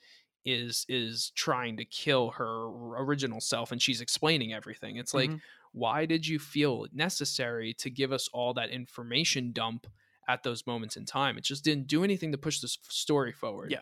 [0.45, 2.65] is is trying to kill her
[3.01, 4.97] original self and she's explaining everything.
[4.97, 5.41] It's like Mhm.
[5.71, 9.88] why did you feel necessary to give us all that information dump
[10.27, 11.38] at those moments in time?
[11.38, 13.71] It just didn't do anything to push this story forward.
[13.71, 13.82] Yeah.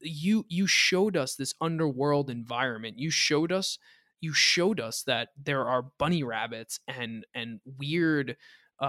[0.00, 2.98] you you showed us this underworld environment.
[2.98, 3.78] You showed us
[4.20, 8.36] you showed us that there are bunny rabbits and and weird
[8.80, 8.84] uh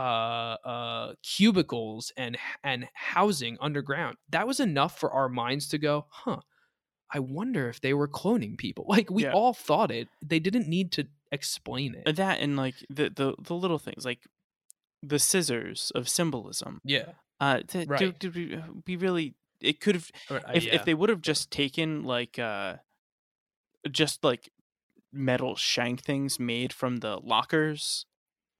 [0.65, 4.17] uh cubicles and and housing underground.
[4.29, 6.41] That was enough for our minds to go huh
[7.13, 9.34] i wonder if they were cloning people like we Yeah.
[9.34, 13.56] all thought it they didn't need to explain it that and like the the the
[13.56, 14.19] little things like
[15.04, 18.00] the scissors of symbolism yeah uh to, Right.
[18.00, 20.12] to, to be, uh, be really it could have
[20.54, 22.78] if, if they would have just taken like uh
[23.89, 24.50] just like
[25.12, 28.06] metal shank things made from the lockers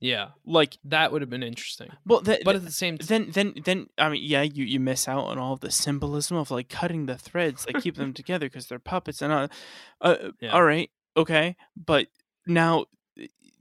[0.02, 1.90] yeah like that would have been interesting.
[2.06, 4.80] Well th- but at the same time then then then i mean yeah you you
[4.80, 8.48] miss out on all the symbolism of like cutting the threads that keep them together
[8.48, 9.48] because they're puppets and uh,
[10.02, 10.52] uh Yeah.
[10.52, 12.08] all right okay but
[12.48, 12.86] now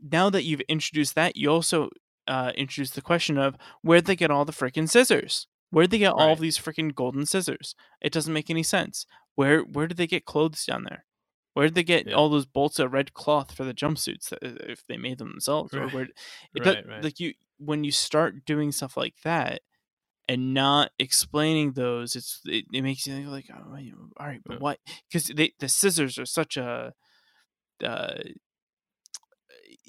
[0.03, 1.90] now that you've introduced that you also
[2.26, 5.46] uh introduced the question of where'd they get all the freaking scissors?
[5.72, 6.33] Where'd they get all Right.
[6.33, 7.74] of these freaking golden scissors?
[8.00, 9.07] It doesn't make any sense.
[9.37, 11.05] Where where did they get clothes down there
[11.54, 12.14] where did they get Yeah.
[12.14, 15.74] all those bolts of red cloth for the jumpsuits that, if they made them themselves
[15.74, 16.04] or where
[16.54, 17.02] it does, Right, right.
[17.04, 19.60] like you when you start doing stuff like that
[20.28, 23.76] and not explaining those it's it, it makes you think like oh,
[24.18, 24.58] all right but Yeah.
[24.60, 24.78] what
[25.10, 26.94] because the scissors are such a
[27.84, 28.14] uh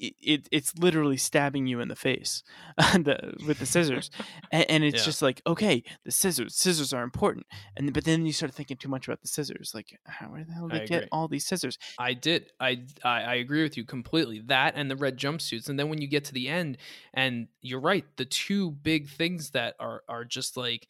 [0.02, 2.42] it, it it's literally stabbing you in the face
[2.94, 4.10] the, with the scissors
[4.52, 5.04] and, and it's Yeah.
[5.04, 8.88] just like okay the scissors scissors are important and but then you start thinking too
[8.88, 11.46] much about the scissors like how where the hell did I they get all these
[11.46, 12.50] scissors I did.
[12.60, 14.40] I, I I agree with you completely.
[14.46, 16.78] That and the red jumpsuits, and then when you get to the end,
[17.14, 20.88] and you're right, the two big things that are are just like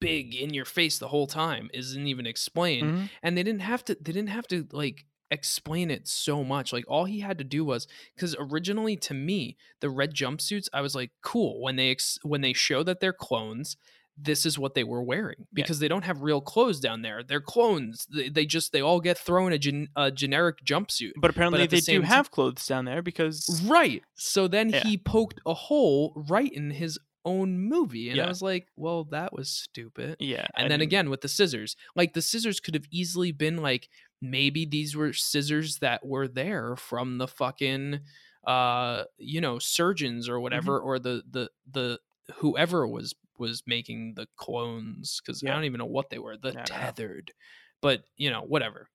[0.00, 3.08] big in your face the whole time isn't even explained, Mhm.
[3.22, 3.94] and they didn't have to.
[3.94, 6.72] They didn't have to like explain it so much.
[6.72, 10.80] Like all he had to do was because originally to me the red jumpsuits, I
[10.82, 13.76] was like, cool when they ex- when they show that they're clones.
[14.18, 17.22] This is what they were wearing because they don't have real clothes down there.
[17.22, 18.06] They're clones.
[18.14, 21.12] They, they just they all get thrown a, gen, a generic jumpsuit.
[21.16, 24.02] but apparently the they do same ti- have clothes down there because Right.
[24.14, 24.82] So then Yeah.
[24.82, 28.24] he poked a hole right in his own movie, and Yeah.
[28.24, 30.16] I was like, well, that was stupid.
[30.20, 33.32] yeah And I then mean, again with the scissors, like the scissors could have easily
[33.32, 33.88] been like
[34.20, 38.00] maybe these were scissors that were there from the fucking
[38.46, 40.86] uh you know surgeons or whatever Mm-hmm.
[40.88, 41.98] or the the the
[42.36, 46.52] whoever was was making the clones because I don't even know what they were the
[46.52, 47.32] tethered,
[47.80, 48.88] but you know whatever.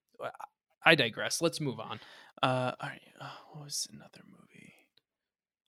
[0.84, 1.40] I digress.
[1.42, 2.00] Let's move on.
[2.42, 4.72] uh all right uh, what was another movie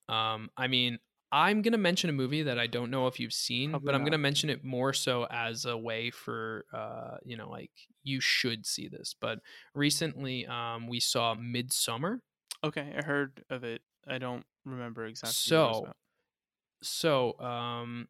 [0.08, 0.98] Um, I mean,
[1.32, 4.04] I'm gonna mention a movie that I don't know if you've seen, Probably but I'm
[4.04, 7.70] gonna mention it more so as a way for uh, you know, like
[8.02, 9.14] you should see this.
[9.20, 9.40] But
[9.74, 12.18] recently, um, we saw Midsommar.
[12.64, 17.36] okay i heard of it i don't remember exactly what it was So.
[17.38, 18.08] So, um,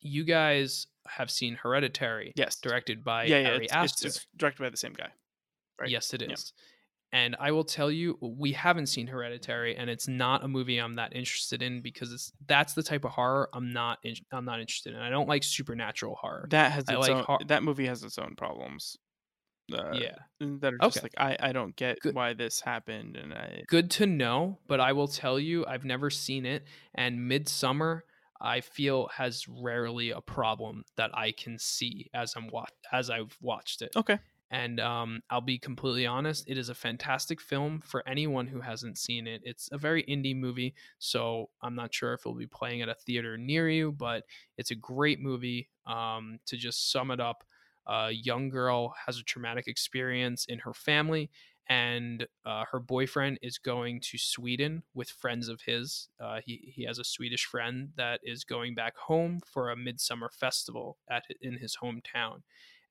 [0.00, 4.06] you guys have seen Hereditary, yes directed by yeah yeah Ari it's, Aster.
[4.08, 5.10] it's, it's directed by the same guy
[5.78, 5.90] right?
[5.90, 6.28] Yes, it is.
[6.56, 6.64] Yeah.
[7.12, 10.96] And I will tell you, we haven't seen Hereditary, and it's not a movie I'm
[10.96, 14.60] that interested in because it's that's the type of horror I'm not in, I'm not
[14.60, 15.00] interested in.
[15.00, 16.46] I don't like supernatural horror.
[16.50, 18.98] that has its like own, hor- that movie has its own problems
[19.72, 21.00] uh, yeah, that are just Okay.
[21.02, 22.14] like I, I don't get Good.
[22.14, 24.58] why this happened and I good to know.
[24.66, 28.02] But I will tell you, I've never seen it, and Midsommar
[28.40, 33.36] I feel has rarely a problem that I can see as I'm wa- as I've
[33.40, 33.92] watched it.
[33.96, 34.18] okay
[34.50, 38.96] And um, I'll be completely honest, it is a fantastic film for anyone who hasn't
[38.96, 39.42] seen it.
[39.44, 42.94] It's a very indie movie, so I'm not sure if it'll be playing at a
[42.94, 44.24] theater near you, but
[44.56, 45.68] it's a great movie.
[45.86, 47.44] Um, to just sum it up,
[47.86, 51.30] a young girl has a traumatic experience in her family,
[51.68, 56.08] and uh, her boyfriend is going to Sweden with friends of his.
[56.18, 60.30] Uh, he he has a Swedish friend that is going back home for a midsummer
[60.30, 62.42] festival at in his hometown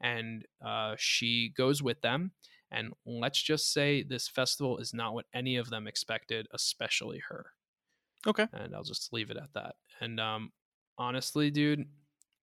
[0.01, 2.31] and uh, she goes with them.
[2.71, 7.51] And let's just say this festival is not what any of them expected, especially her.
[8.25, 8.47] Okay.
[8.51, 9.75] And I'll just leave it at that.
[10.01, 10.51] And um,
[10.97, 11.86] honestly, dude,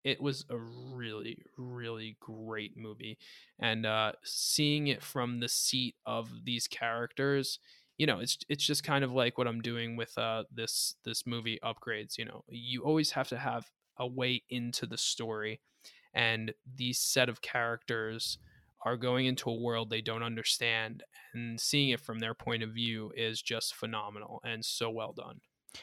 [0.02, 3.18] it was a really, really great movie.
[3.58, 7.58] And uh, seeing it from the seat of these characters
[7.98, 11.26] you know it's it's just kind of like what i'm doing with uh this this
[11.26, 15.60] movie upgrades you know you always have to have a way into the story
[16.14, 18.38] and these set of characters
[18.84, 22.70] are going into a world they don't understand and seeing it from their point of
[22.70, 25.40] view is just phenomenal and so well done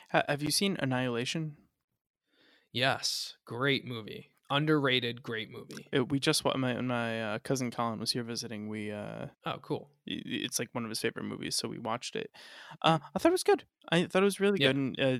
[0.10, 1.58] have you seen Annihilation?
[2.72, 8.00] yes great movie underrated great movie It, we just wa- my my uh, cousin Colin
[8.00, 8.68] was here visiting.
[8.68, 12.32] We uh, oh cool it's like one of his favorite movies, so we watched it.
[12.82, 13.64] Uh, I thought it was good.
[13.90, 14.70] I thought it was really Yeah.
[14.70, 14.76] good.
[14.76, 15.18] And, uh,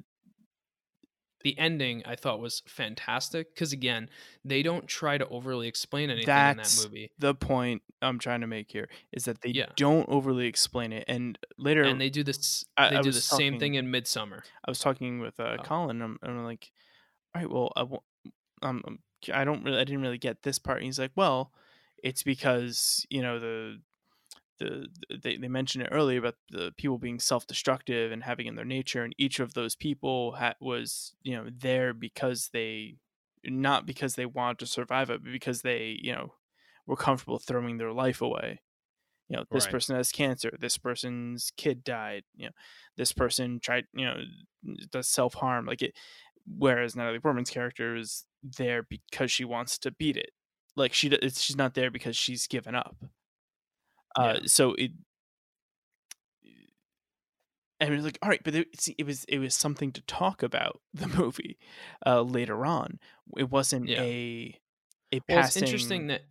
[1.44, 4.10] the ending i thought was fantastic because again
[4.46, 8.42] they don't try to overly explain anything That's in that movie the point I'm trying
[8.42, 9.68] to make here is that they Yeah.
[9.76, 11.06] don't overly explain it.
[11.08, 14.42] And later, and they do this I- they I do the same thing in Midsommar
[14.66, 15.64] I was talking with uh, Oh.
[15.64, 16.72] Colin, and I'm, I'm like,
[17.36, 18.04] all right, well, I, won't-
[18.64, 19.00] um,
[19.32, 20.80] I don't really, I didn't really get this part.
[20.80, 21.52] And he's like, well,
[22.04, 23.80] it's because you know the
[24.62, 28.66] the they, they mentioned it earlier about the people being self-destructive and having in their
[28.66, 32.98] nature, and each of those people ha- was you know there because they
[33.44, 36.34] not because they wanted to survive it, but because they you know
[36.86, 38.62] were comfortable throwing their life away.
[39.30, 39.72] You know, this Right.
[39.72, 40.52] person has cancer.
[40.60, 42.24] This person's kid died.
[42.36, 42.52] You know,
[42.98, 43.86] this person tried.
[43.94, 44.18] You know,
[44.92, 45.66] does self harm.
[45.66, 45.94] Like it.
[46.46, 50.32] Whereas Natalie Portman's character is there because she wants to beat it.
[50.76, 52.96] Like she, it's, she's not there because she's given up.
[54.16, 54.42] Uh, Yeah.
[54.46, 54.92] so it.
[57.80, 60.02] And it was like, all right, but it, see, it was it was something to
[60.02, 61.58] talk about the movie
[62.06, 63.00] uh, later on.
[63.38, 63.98] It wasn't Yeah.
[63.98, 64.60] a
[65.14, 65.58] a well it's passing.
[65.58, 66.22] interesting that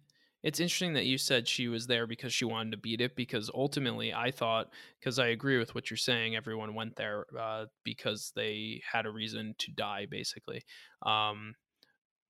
[0.42, 3.50] it's interesting that you said she was there because she wanted to beat it because
[3.54, 8.32] ultimately i thought because i agree with what you're saying everyone went there uh, because
[8.34, 10.62] they had a reason to die basically
[11.02, 11.54] um,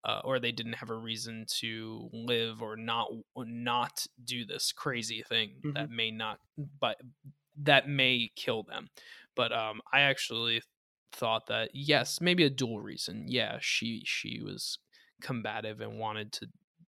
[0.04, 5.22] uh, or they didn't have a reason to live or not not do this crazy
[5.22, 6.38] thing that may not
[6.80, 6.96] but
[7.56, 8.88] that may kill them.
[9.36, 10.62] But um i actually
[11.12, 13.24] thought that yes maybe a dual reason.
[13.28, 14.78] Yeah she she was
[15.22, 16.46] combative and wanted to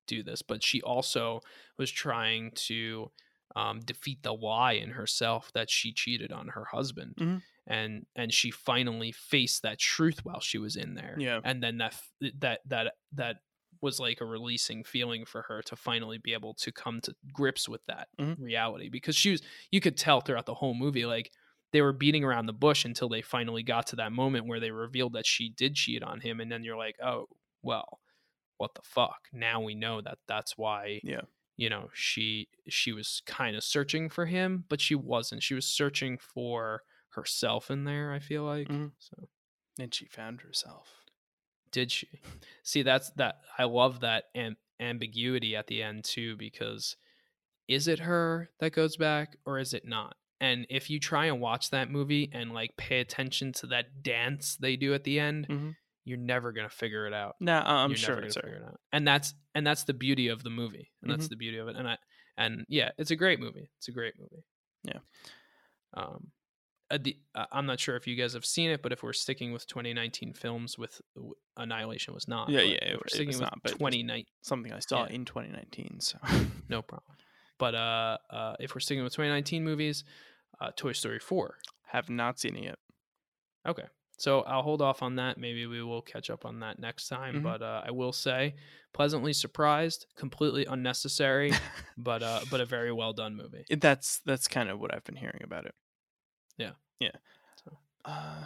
[0.06, 1.40] do this but she also
[1.78, 3.10] was trying to
[3.56, 7.14] um, defeat the lie in herself that she cheated on her husband.
[7.16, 7.42] Mhm.
[7.68, 11.40] And and she finally faced that truth while she was in there Yeah.
[11.44, 11.94] and then that
[12.40, 13.36] that that that
[13.80, 17.68] was like a releasing feeling for her to finally be able to come to grips
[17.68, 18.40] with that Mhm.
[18.40, 21.30] reality because she was you could tell throughout the whole movie like
[21.72, 24.70] they were beating around the bush until they finally got to that moment where they
[24.72, 27.26] revealed that she did cheat on him and then you're like oh
[27.62, 28.00] well
[28.56, 31.20] what the fuck now we know that that's why Yeah.
[31.56, 35.66] you know she she was kind of searching for him but she wasn't she was
[35.66, 38.92] searching for herself in there i feel like Mhm.
[38.98, 39.28] so
[39.80, 40.88] And she found herself.
[41.70, 42.08] did she
[42.62, 46.96] see that's that i love that am- ambiguity at the end too because
[47.68, 51.40] is it her that goes back or is it not and if you try and
[51.40, 55.46] watch that movie and like pay attention to that dance they do at the end
[55.48, 55.76] Mhm.
[56.04, 58.80] you're never gonna figure it out Nah, uh, I'm you're sure it's figure it out
[58.92, 61.30] and that's and that's the beauty of the movie and that's Mhm.
[61.30, 61.98] the beauty of it and i
[62.36, 64.44] and yeah it's a great movie it's a great movie
[64.84, 65.00] Yeah.
[65.94, 66.30] um
[66.96, 69.52] the, uh, i'm not sure if you guys have seen it but if we're sticking
[69.52, 71.00] with 2019 films with
[71.56, 75.04] annihilation was not Yeah, yeah, we're it sticking was with not, 2019 Something I saw
[75.04, 75.12] Yeah.
[75.14, 76.00] in 2019.
[76.00, 76.18] So
[76.68, 77.16] no problem
[77.58, 80.04] but uh uh if we're sticking with 2019 movies
[80.60, 82.78] uh toy story 4 have not seen it yet.
[83.66, 83.84] Okay.
[84.18, 85.38] So I'll hold off on that.
[85.38, 87.36] Maybe we will catch up on that next time.
[87.36, 87.42] Mhm.
[87.44, 88.56] But uh, I will say,
[88.92, 91.52] pleasantly surprised, completely unnecessary,
[91.96, 93.64] but uh, but a very well done movie.
[93.70, 95.74] It- that's that's kind of what I've been hearing about it.
[96.58, 96.72] Yeah.
[97.00, 97.12] Yeah.
[97.64, 98.44] So- Uh,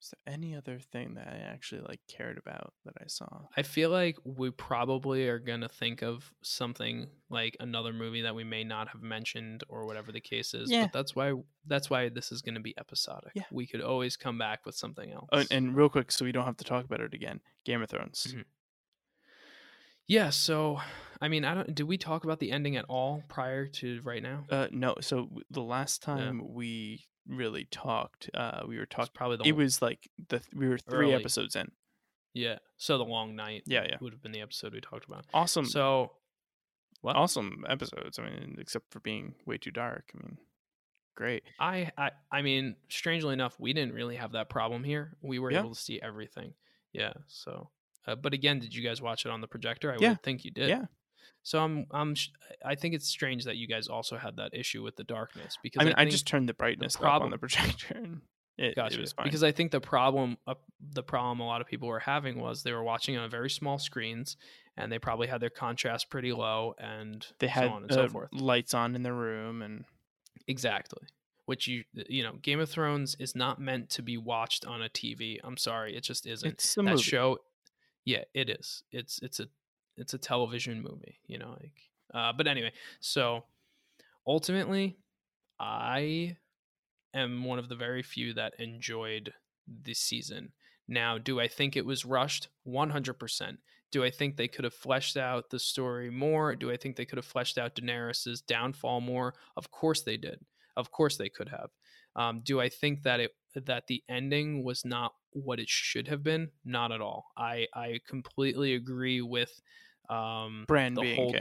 [0.00, 3.42] is there any other thing that I actually like cared about that I saw?
[3.54, 8.42] I feel like we probably are gonna think of something like another movie that we
[8.44, 10.70] may not have mentioned or whatever the case is.
[10.70, 10.84] Yeah.
[10.84, 11.34] But that's why
[11.66, 13.32] that's why this is gonna be episodic.
[13.34, 13.42] Yeah.
[13.50, 15.28] We could always come back with something else.
[15.32, 17.40] Oh, and, and real quick, so we don't have to talk about it again.
[17.64, 18.28] Game of Thrones.
[18.34, 18.44] Mhm.
[20.06, 20.30] yeah.
[20.30, 20.80] So
[21.20, 21.74] I mean, I don't.
[21.74, 24.46] Did we talk about the ending at all prior to right now?
[24.50, 24.94] Uh, no.
[25.00, 26.14] So the last Yeah.
[26.16, 29.12] time we really talked, uh, we were talking.
[29.14, 31.14] probably the It was like the we were three Early.
[31.14, 31.70] episodes in.
[32.32, 32.58] Yeah.
[32.78, 33.64] So the long night.
[33.66, 33.98] Yeah, yeah.
[34.00, 35.26] Would have been the episode we talked about.
[35.34, 36.12] Awesome, So
[37.02, 37.16] what?
[37.16, 38.18] awesome episodes.
[38.18, 40.10] I mean, except for being way too dark.
[40.14, 40.38] I mean,
[41.16, 41.42] great.
[41.58, 45.16] I, I I mean, strangely enough, we didn't really have that problem here.
[45.22, 45.58] We were Yeah.
[45.60, 46.54] able to see everything.
[46.92, 47.12] Yeah.
[47.26, 47.70] So,
[48.06, 49.92] uh, but again, did you guys watch it on the projector?
[49.92, 50.10] I Yeah.
[50.10, 50.68] would think you did.
[50.70, 50.86] Yeah.
[51.42, 52.14] So I'm I'm
[52.64, 55.80] I think it's strange that you guys also had that issue with the darkness because
[55.80, 58.20] I mean, I, think- just turned the brightness up on the projector, and
[58.58, 58.98] it, Gotcha.
[58.98, 59.24] it was fine.
[59.24, 60.54] Because I think the problem, uh,
[60.92, 63.78] the problem a lot of people were having was they were watching on very small
[63.78, 64.36] screens,
[64.76, 68.02] and they probably had their contrast pretty low, and they had so on and so
[68.04, 68.28] uh, forth.
[68.32, 69.84] lights on in the room, and
[70.46, 71.06] Exactly.
[71.46, 74.88] which you you know Game of Thrones is not meant to be watched on a
[74.90, 75.38] TV.
[75.42, 76.50] I'm sorry, it just isn't.
[76.52, 77.02] It's a that movie.
[77.02, 77.38] show,
[78.04, 78.82] yeah, it is.
[78.92, 79.46] It's it's a
[79.96, 81.56] it's a television movie, you know.
[81.60, 81.74] Like,
[82.14, 83.44] uh, but anyway, so
[84.26, 84.98] ultimately,
[85.58, 86.36] I
[87.14, 89.32] am one of the very few that enjoyed
[89.66, 90.52] this season.
[90.88, 92.48] Now, do I think it was rushed?
[92.66, 93.58] 100%.
[93.92, 96.54] Do I think they could have fleshed out the story more?
[96.54, 99.34] Do I think they could have fleshed out Daenerys's downfall more?
[99.56, 100.44] Of course they did.
[100.76, 101.70] Of course they could have.
[102.16, 106.22] Um, do I think that it that the ending was not what it should have
[106.22, 106.50] been?
[106.64, 107.26] Not at all.
[107.36, 109.60] I I completely agree with
[110.08, 111.34] um, Brand the being whole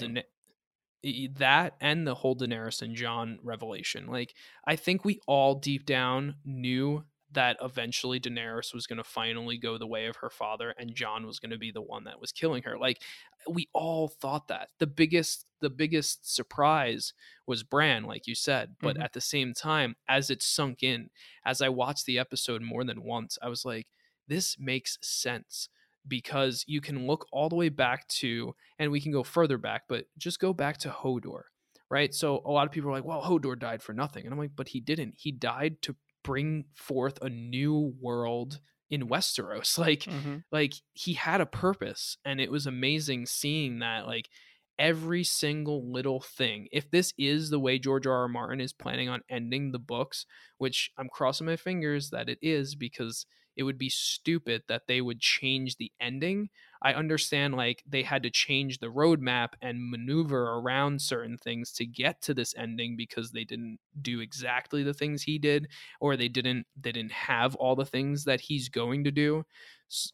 [1.04, 4.08] e- that and the whole Daenerys and Jon revelation.
[4.08, 4.36] Like
[4.66, 9.78] I think we all deep down knew that eventually Daenerys was going to finally go
[9.78, 12.32] the way of her father and Jon was going to be the one that was
[12.32, 12.78] killing her.
[12.78, 13.02] Like
[13.50, 14.70] we all thought that.
[14.80, 17.14] The biggest the biggest surprise
[17.46, 19.04] was Bran like you said, but Mhm.
[19.04, 21.10] at the same time as it sunk in,
[21.46, 23.88] as I watched the episode more than once, I was like
[24.28, 25.70] this makes sense
[26.08, 29.84] because you can look all the way back to and we can go further back,
[29.90, 31.44] but just go back to Hodor.
[31.92, 32.14] Right?
[32.14, 34.56] So a lot of people are like, "Well, Hodor died for nothing." And I'm like,
[34.56, 35.16] "But he didn't.
[35.18, 35.96] He died to
[36.30, 38.60] bring forth a new world
[38.90, 39.78] in Westeros.
[39.88, 40.44] Like Mhm.
[40.52, 44.30] like he had a purpose and it was amazing seeing that like
[44.78, 46.68] every single little thing.
[46.72, 48.14] If this is the way George R.
[48.22, 48.28] R.
[48.28, 50.26] Martin is planning on ending the books,
[50.58, 53.26] which I'm crossing my fingers that it is because
[53.60, 56.50] it would be stupid that they would change the ending.
[56.82, 61.86] I understand like they had to change the roadmap and maneuver around certain things to
[61.86, 65.68] get to this ending because they didn't do exactly the things he did
[66.00, 69.44] or they didn't they didn't have all the things that he's going to do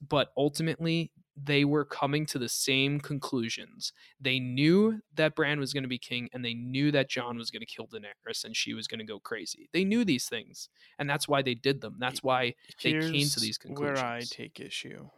[0.10, 1.12] but ultimately
[1.42, 5.98] they were coming to the same conclusions they knew that Bran was going to be
[5.98, 9.00] king and they knew that Jon was going to kill Daenerys and she was going
[9.00, 12.56] to go crazy they knew these things and that's why they did them that's why
[12.82, 13.98] they came to these conclusions.
[13.98, 15.10] Where I take issue.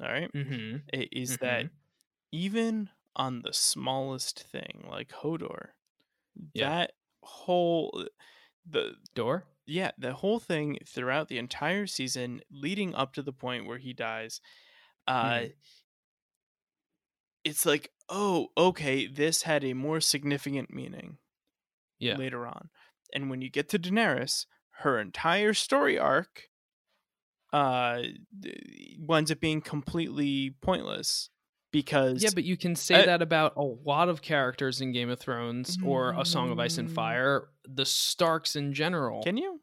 [0.00, 0.30] All right?
[0.32, 0.76] mm-hmm.
[1.12, 1.66] is that
[2.32, 5.68] even on the smallest thing like Hodor,
[6.52, 6.68] Yeah.
[6.68, 6.92] that
[7.22, 8.04] whole
[8.68, 13.66] the door yeah, the whole thing throughout the entire season leading up to the point
[13.66, 14.40] where he dies
[15.06, 15.52] uh Mhm.
[17.44, 21.18] it's like, "Oh, okay, this had a more significant meaning."
[22.00, 22.70] yeah later on.
[23.14, 24.46] And when you get to Daenerys,
[24.82, 26.50] her entire story arc
[27.52, 28.02] uh
[28.98, 31.30] winds up being completely pointless
[31.70, 35.10] because Yeah, but you can say Uh, that about a lot of characters in Game
[35.10, 36.94] of Thrones or A Song of Ice and Mm.
[36.94, 39.22] Fire, the Starks in general.
[39.22, 39.60] can you?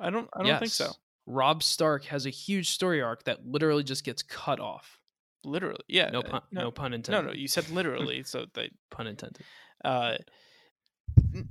[0.00, 0.92] I don't I don't think so.
[1.26, 4.98] Rob Stark has a huge story arc that literally just gets cut off.
[5.44, 5.82] Literally.
[5.88, 6.10] Yeah.
[6.10, 7.26] No uh, pun, no, pun no, intended.
[7.26, 9.44] no, you said literally, so they pun intended.
[9.84, 10.16] uh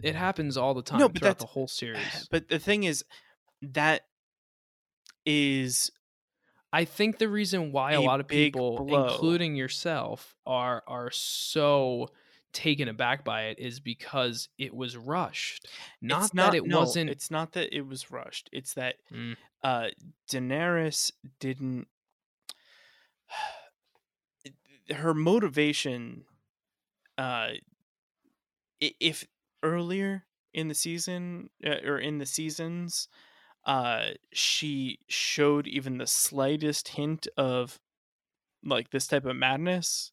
[0.03, 2.27] It happens all the time No, but throughout the whole series.
[2.31, 3.03] but the thing is
[3.61, 4.01] that
[5.25, 5.91] is
[6.73, 9.07] I think the reason why a, a lot of people, blow.
[9.07, 12.07] including yourself, are are so
[12.53, 15.67] taken aback by it is because it was rushed.
[16.01, 17.09] Not, it's that it no, wasn't.
[17.09, 18.49] it's not that it was rushed.
[18.51, 19.35] It's that Mm.
[19.63, 19.89] uh
[20.29, 21.87] Daenerys didn't
[24.95, 26.25] her motivation
[27.17, 27.51] uh
[28.79, 29.25] if
[29.63, 33.07] earlier in the season uh, or in the seasons
[33.65, 37.79] uh she showed even the slightest hint of
[38.63, 40.11] like this type of madness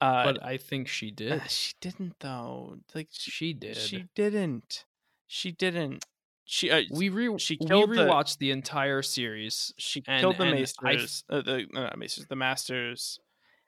[0.00, 1.32] uh but I think she did.
[1.32, 3.76] uh, she didn't though like she, did.
[3.76, 4.84] she didn't
[5.26, 6.04] she didn't
[6.44, 9.74] she uh, we re she killed the- rewatched the entire series.
[9.76, 11.24] she and- killed the masters.
[11.30, 13.20] I uh, the no, not maesters the masters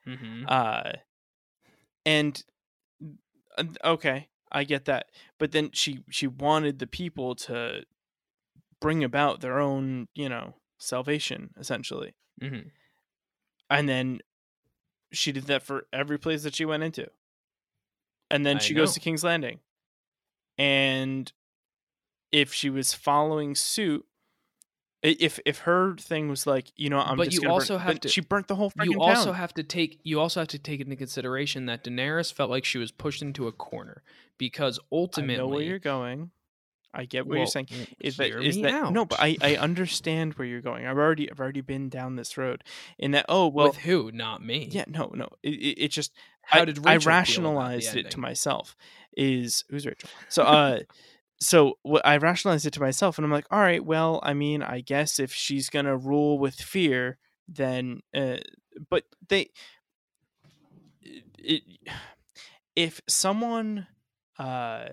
[0.04, 0.92] hmm uh
[2.06, 2.42] and
[3.84, 7.82] okay i get that but then she she wanted the people to
[8.80, 12.60] bring about their own you know salvation essentially hmm
[13.68, 14.18] and then
[15.12, 17.06] she did that for every place that she went into
[18.30, 19.58] and then I she goes to king's landing
[20.58, 21.32] and
[22.32, 24.06] if she was following suit
[25.02, 27.78] if if her thing was like you know i'm But just you gonna burn- also
[27.78, 29.34] have but to- she burnt the whole You also town.
[29.36, 32.78] have to take you also have to take into consideration that Daenerys felt like she
[32.78, 34.02] was pushed into a corner
[34.38, 36.30] because ultimately I know where you're going.
[36.92, 37.68] I get what you're saying.
[38.00, 39.04] Is that is that no?
[39.04, 39.20] But.
[39.20, 40.86] I I understand where you're going.
[40.86, 42.64] I've already I've already been down this road.
[42.98, 44.10] In that oh well with who?
[44.12, 44.68] Not me.
[44.70, 46.12] yeah no no it, it, it just
[46.42, 48.76] How I, did I Rachel the rationalized it to myself
[49.16, 50.80] is who's Rachel so uh
[51.40, 54.62] so what I rationalized it to myself and I'm like all right well I mean
[54.62, 57.18] I guess if she's gonna rule with fear
[57.48, 58.38] then uh
[58.88, 59.50] but they
[61.38, 61.62] it,
[62.76, 63.86] if someone
[64.38, 64.86] uh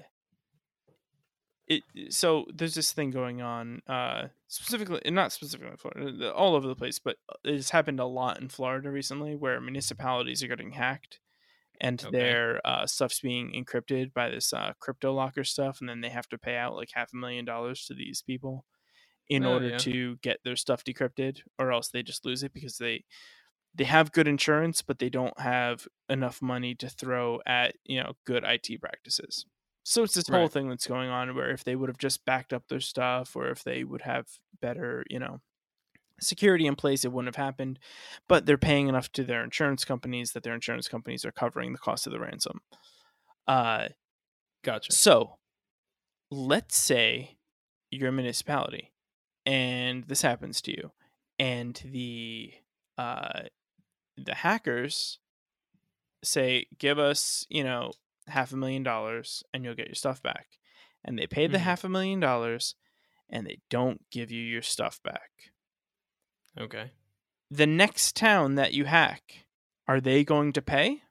[1.67, 6.67] it so there's this thing going on uh specifically not specifically in Florida all over
[6.67, 11.19] the place but it's happened a lot in Florida recently where municipalities are getting hacked
[11.81, 12.11] and Okay.
[12.11, 16.29] their uh, stuff's being encrypted by this uh, crypto locker stuff and then they have
[16.29, 18.65] to pay out like half a million dollars to these people
[19.29, 19.83] in Oh, order yeah.
[19.83, 23.03] to get their stuff decrypted or else they just lose it because they
[23.75, 28.13] they have good insurance but they don't have enough money to throw at you know
[28.25, 29.45] good IT practices
[29.89, 32.51] so it's this whole thing that's going on where if they would have just backed
[32.51, 34.27] up their stuff or if they would have
[34.61, 35.39] better you know
[36.19, 37.79] security in place it wouldn't have happened
[38.27, 41.79] but they're paying enough to their insurance companies that their insurance companies are covering the
[41.79, 42.59] cost of the ransom
[43.47, 43.87] uh
[44.61, 44.91] Gotcha.
[44.91, 45.37] so
[46.29, 47.37] let's say
[47.89, 48.91] you're a municipality
[49.45, 50.91] and this happens to you
[51.39, 52.51] and the
[52.97, 53.43] uh
[54.17, 55.19] the hackers
[56.23, 57.91] say give us you know
[58.27, 60.59] half a million dollars and you'll get your stuff back.
[61.03, 61.61] And they pay the Mhm.
[61.61, 62.75] half a million dollars
[63.29, 65.51] and they don't give you your stuff back.
[66.57, 66.91] Okay.
[67.49, 69.45] the next town that you hack
[69.87, 71.01] are they going to pay?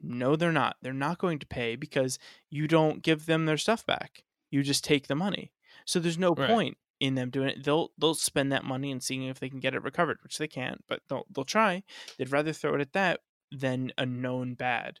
[0.00, 0.76] No they're not.
[0.80, 2.18] They're not going to pay because
[2.48, 4.24] you don't give them their stuff back.
[4.50, 5.52] You just take the money.
[5.84, 6.48] So there's no Right.
[6.48, 7.64] point in them doing it.
[7.64, 10.48] They'll they'll spend that money and seeing if they can get it recovered which they
[10.48, 11.82] can't but they'll they'll try.
[12.16, 13.20] They'd rather throw it at that
[13.50, 15.00] than a known bad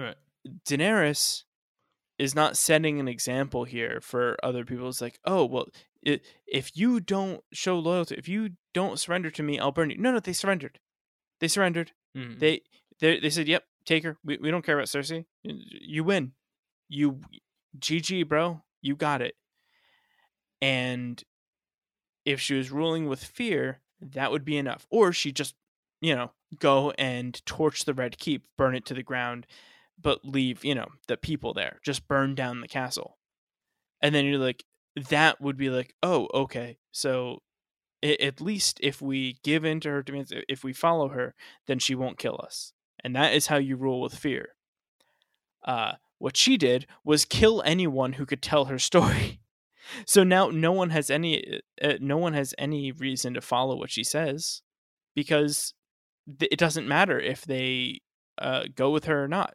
[0.00, 0.16] Right.
[0.66, 1.44] Daenerys
[2.18, 4.88] is not setting an example here for other people.
[4.88, 5.66] It's like, oh well,
[6.06, 9.98] i if you don't show loyalty, if you don't surrender to me, I'll burn you.
[9.98, 10.78] No, no, they surrendered.
[11.40, 11.92] They surrendered.
[12.16, 12.38] Mhm.
[12.38, 12.62] They
[13.00, 14.16] they they said, yep, take her.
[14.24, 15.24] We we don't care about Cersei.
[15.42, 16.32] You win.
[16.88, 17.20] You
[17.78, 18.62] GG, bro.
[18.82, 19.34] You got it.
[20.62, 21.22] And
[22.24, 24.86] if she was ruling with fear, that would be enough.
[24.90, 25.54] Or she just,
[26.00, 29.46] you know, go and torch the Red Keep, burn it to the ground,
[30.00, 31.78] but leave, you know, the people there.
[31.84, 33.18] Just burn down the castle.
[34.00, 34.64] And then you're like,
[35.08, 36.78] that would be like, oh, okay.
[36.90, 37.42] So
[38.02, 41.34] at least if we give in to her demands, if we follow her,
[41.66, 42.72] then she won't kill us.
[43.04, 44.50] And that is how you rule with fear.
[45.64, 49.40] Uh, what she did was kill anyone who could tell her story.
[50.06, 53.90] So now no one has any uh, no one has any reason to follow what
[53.90, 54.62] she says
[55.16, 55.74] because
[56.38, 58.00] th- it doesn't matter if they
[58.38, 59.54] uh, go with her or not.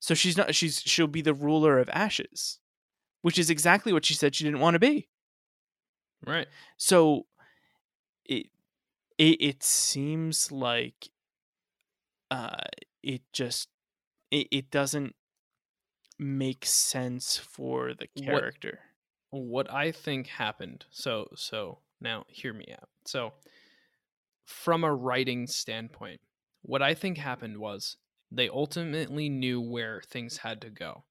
[0.00, 2.58] So she's not she's she'll be the ruler of ashes,
[3.22, 5.08] which is exactly what she said she didn't want to be.
[6.26, 6.46] Right.
[6.76, 7.26] So
[8.24, 8.46] it
[9.18, 11.08] it it seems like
[12.30, 12.56] uh
[13.02, 13.68] it just
[14.30, 15.14] it, it doesn't
[16.18, 18.80] make sense for the What- character.
[19.30, 20.84] what I think happened.
[20.90, 22.88] So so now hear me out.
[23.06, 23.32] So
[24.44, 26.20] from a writing standpoint,
[26.62, 27.96] what I think happened was
[28.36, 31.04] they ultimately knew where things had to go.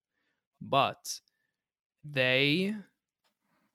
[0.61, 1.19] But
[2.03, 2.75] they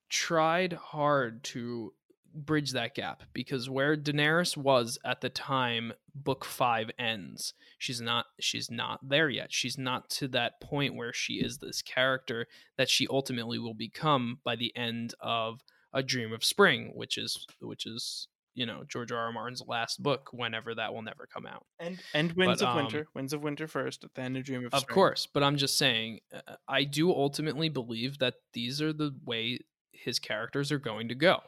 [0.09, 1.93] tried hard to
[2.35, 8.27] bridge that gap because where Daenerys was at the time book 5 ends she's not
[8.39, 12.47] she's not there yet she's not to that point where she is this character
[12.77, 15.61] that she ultimately will become by the end of
[15.93, 19.19] a dream of spring which is which is you know george r.
[19.27, 19.33] R.
[19.33, 21.67] Martin's last book whenever that will never come out.
[21.79, 24.45] And and Winds But, of um, Winter, Winds of Winter first, at the end of
[24.45, 24.95] Dream of of Spring.
[24.95, 29.61] course but i'm just saying uh, i do ultimately believe that these are the way
[29.93, 31.41] his characters are going to go.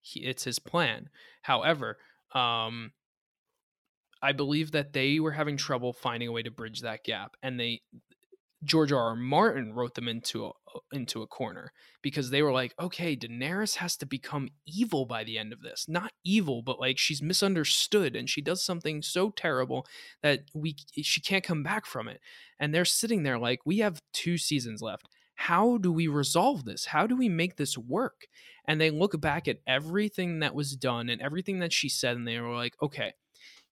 [0.00, 1.08] He, it's his plan.
[1.42, 1.98] However
[2.34, 2.92] um
[4.22, 7.58] i believe that they were having trouble finding a way to bridge that gap and
[7.60, 7.82] they
[8.64, 9.10] george r.
[9.10, 9.16] R.
[9.16, 10.50] Martin wrote them into a
[10.92, 11.72] into a corner
[12.02, 15.86] because they were like okay daenerys has to become evil by the end of this.
[15.88, 19.86] Not evil but like she's misunderstood and she does something so terrible
[20.22, 22.20] that we eh, she can't come back from it.
[22.58, 25.08] And they're sitting there like we have two seasons left.
[25.34, 26.86] How do we resolve this?
[26.86, 28.26] How do we make this work?
[28.66, 32.26] And they look back at everything that was done and everything that she said and
[32.26, 33.12] they were like okay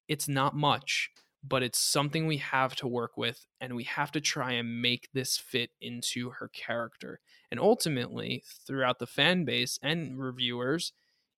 [0.08, 1.10] it's not much
[1.46, 5.08] but it's something we have to work with and we have to try and make
[5.12, 7.20] this fit into her character.
[7.50, 10.92] And ultimately throughout the fan base and reviewers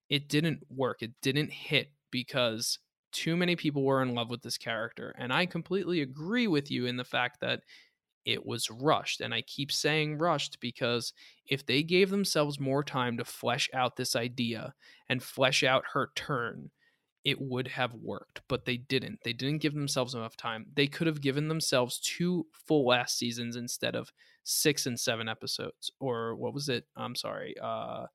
[0.08, 1.02] it didn't work.
[1.02, 2.78] It didn't hit because
[3.10, 5.14] too many people were in love with this character.
[5.18, 7.62] And i completely agree with you in the fact that
[8.24, 9.20] it was rushed.
[9.20, 11.12] And i keep saying rushed because
[11.46, 14.74] if they gave themselves more time to flesh out this idea
[15.08, 16.70] and flesh out her turn
[17.26, 21.06] it would have worked but they didn't they didn't give themselves enough time they could
[21.08, 24.12] have given themselves two full last seasons instead of
[24.44, 28.06] six and seven episodes or what was it i'm sorry uh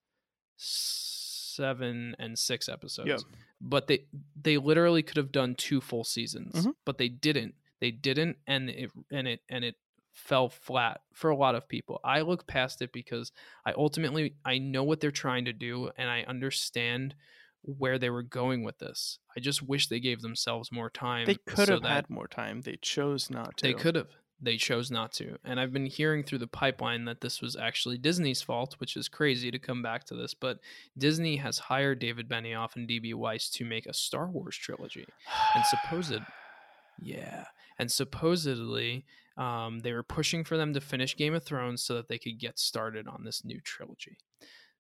[0.58, 3.20] seven and six episodes Yep.
[3.60, 4.06] but they
[4.42, 6.76] they literally could have done two full seasons Mhm.
[6.86, 9.76] but they didn't they didn't and it and it and it
[10.14, 11.98] fell flat for a lot of people.
[12.04, 13.32] I look past it because
[13.66, 17.16] I ultimately I know what they're trying to do and I understand
[17.64, 19.20] where they were going with this.
[19.36, 21.26] I just wish they gave themselves more time.
[21.26, 22.62] They could so have had more time.
[22.62, 23.68] They chose not to.
[23.68, 24.10] They could have.
[24.44, 25.38] They chose not to.
[25.46, 29.08] And I've been hearing through the pipeline that this was actually Disney's fault, which is
[29.08, 30.34] crazy to come back to this.
[30.34, 30.58] But
[30.98, 35.06] Disney has hired David Benioff and DB Weiss to make a Star Wars trilogy.
[35.54, 36.24] And supposed,
[37.00, 37.46] yeah.
[37.78, 39.06] And supposedly,
[39.38, 42.40] um, they were pushing for them to finish Game of Thrones so that they could
[42.40, 44.18] get started on this new trilogy.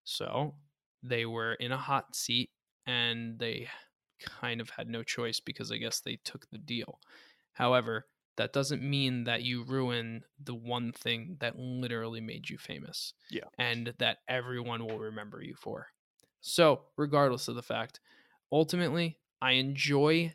[0.03, 0.55] So
[1.03, 2.49] they were in a hot seat
[2.85, 3.67] and they
[4.19, 6.99] kind of had no choice because I guess they took the deal.
[7.53, 8.07] However,
[8.37, 13.13] that doesn't mean that you ruin the one thing that literally made you famous.
[13.29, 13.45] Yeah.
[13.57, 15.87] And that everyone will remember you for.
[16.39, 17.99] So, regardless of the fact,
[18.51, 20.33] ultimately, I enjoy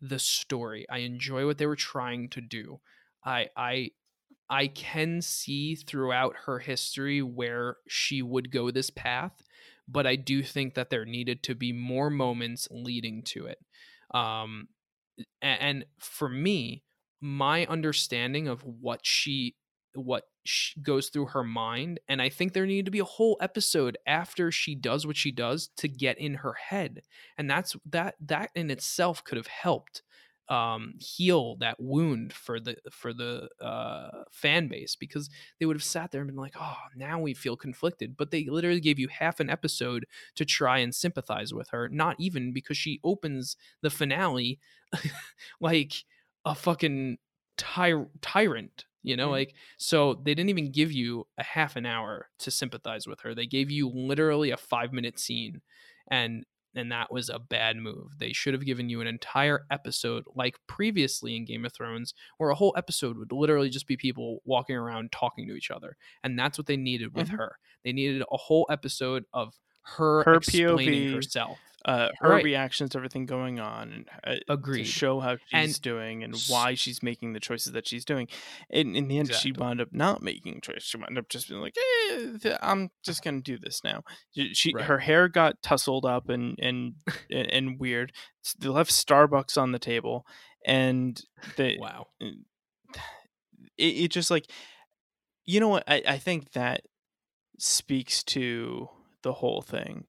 [0.00, 0.86] the story.
[0.90, 2.80] I enjoy what they were trying to do.
[3.24, 3.90] I I
[4.50, 9.42] I can see throughout her history where she would go this path,
[9.92, 13.58] but I do think that there needed to be more moments leading to it.
[14.12, 14.68] Um,
[15.40, 16.82] and for me,
[17.20, 19.54] my understanding of what she
[19.94, 23.36] what she goes through her mind and i think there needed to be a whole
[23.40, 27.02] episode after she does what she does to get in her head
[27.36, 30.02] and that's that that in itself could have helped
[30.52, 35.84] um, heal that wound for the for the uh, fan base because they would have
[35.84, 39.08] sat there and been like, "Oh, now we feel conflicted." But they literally gave you
[39.08, 41.88] half an episode to try and sympathize with her.
[41.88, 44.60] Not even because she opens the finale
[45.60, 46.04] like
[46.44, 47.18] a fucking
[47.56, 49.30] ty- tyrant you know Mhm.
[49.30, 53.34] like so they didn't even give you a half an hour to sympathize with her
[53.34, 55.60] they gave you literally a five minute scene
[56.10, 56.44] and
[56.74, 58.18] and that was a bad move.
[58.18, 62.50] They should have given you an entire episode like previously in game of thrones where
[62.50, 66.38] a whole episode would literally just be people walking around talking to each other and
[66.38, 67.36] that's what they needed with Mhm.
[67.38, 67.58] her.
[67.84, 69.54] They needed a whole episode of
[69.96, 72.44] her, Her explaining POV, herself uh, her Right.
[72.44, 74.84] reactions to everything going on and uh, Agreed.
[74.84, 78.28] to show how she's And doing and why she's making the choices that she's doing.
[78.70, 80.84] And in the end, she wound up not making choices.
[80.84, 84.02] She wound up just being like, eh, "I'm just gonna do this now."
[84.34, 84.84] She, Right.
[84.84, 86.94] her hair got tousled up and and
[87.30, 88.12] and, weird.
[88.58, 90.24] They left Starbucks on the table,
[90.64, 91.20] and
[91.56, 94.50] they wow it, it just like
[95.44, 96.82] you know what I, I think that
[97.58, 98.88] speaks to
[99.22, 100.06] the whole thing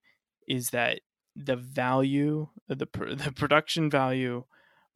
[0.48, 1.02] is that
[1.36, 4.44] the value uh, the pr- the production value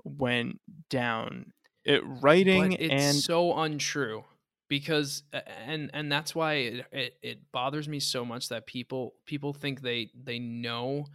[0.04, 0.60] went
[0.90, 1.54] down.
[1.84, 4.26] It writing but it's and so untrue
[4.68, 5.24] because
[5.66, 9.82] and and that's why it, it, it bothers me so much that people people think
[9.82, 11.06] they they know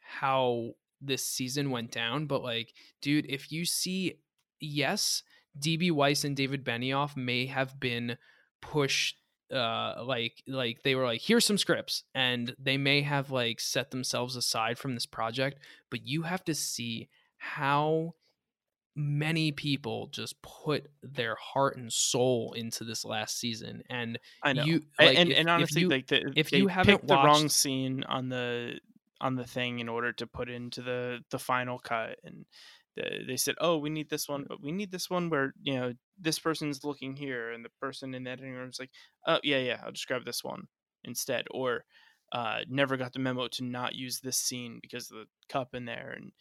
[0.00, 0.70] how
[1.00, 4.14] this season went down but like dude if you see
[4.60, 5.22] yes
[5.58, 8.16] db weiss and david benioff may have been
[8.60, 9.16] pushed
[9.52, 13.90] uh like like they were like here's some scripts and they may have like set
[13.90, 15.58] themselves aside from this project
[15.90, 18.14] but you have to see how
[18.94, 24.64] many people just put their heart and soul into this last season and i know
[24.64, 27.14] you like and if- and if honestly you- like the, if you haven't picked the
[27.26, 28.78] wrong scene on the
[29.20, 32.44] on the thing in order to put into the the final cut and
[32.96, 35.92] they said oh we need this one but we need this one where you know
[36.20, 38.90] this person's looking here and the person in the editing room is like
[39.26, 40.66] oh yeah yeah i'll just grab this one
[41.04, 41.84] instead or
[42.32, 45.84] uh never got the memo to not use this scene because of the cup in
[45.84, 46.32] there and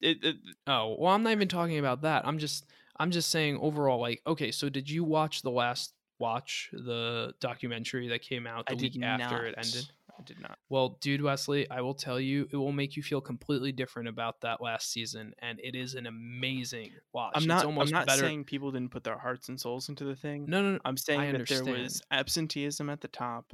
[0.00, 0.36] it, it,
[0.66, 2.66] oh well i'm not even talking about that i'm just
[2.98, 8.08] i'm just saying overall like okay so did you watch the last watch the documentary
[8.08, 9.44] that came out the i week after not.
[9.44, 12.96] it ended i did not Well, dude, Wesley, I will tell you, it will make
[12.96, 17.32] you feel completely different about that last season, and it is an amazing watch.
[17.34, 18.20] i'm It's not almost i'm not better.
[18.22, 20.78] saying people didn't put their hearts and souls into the thing no, no, no.
[20.84, 23.52] I'm saying that there was absenteeism at the top,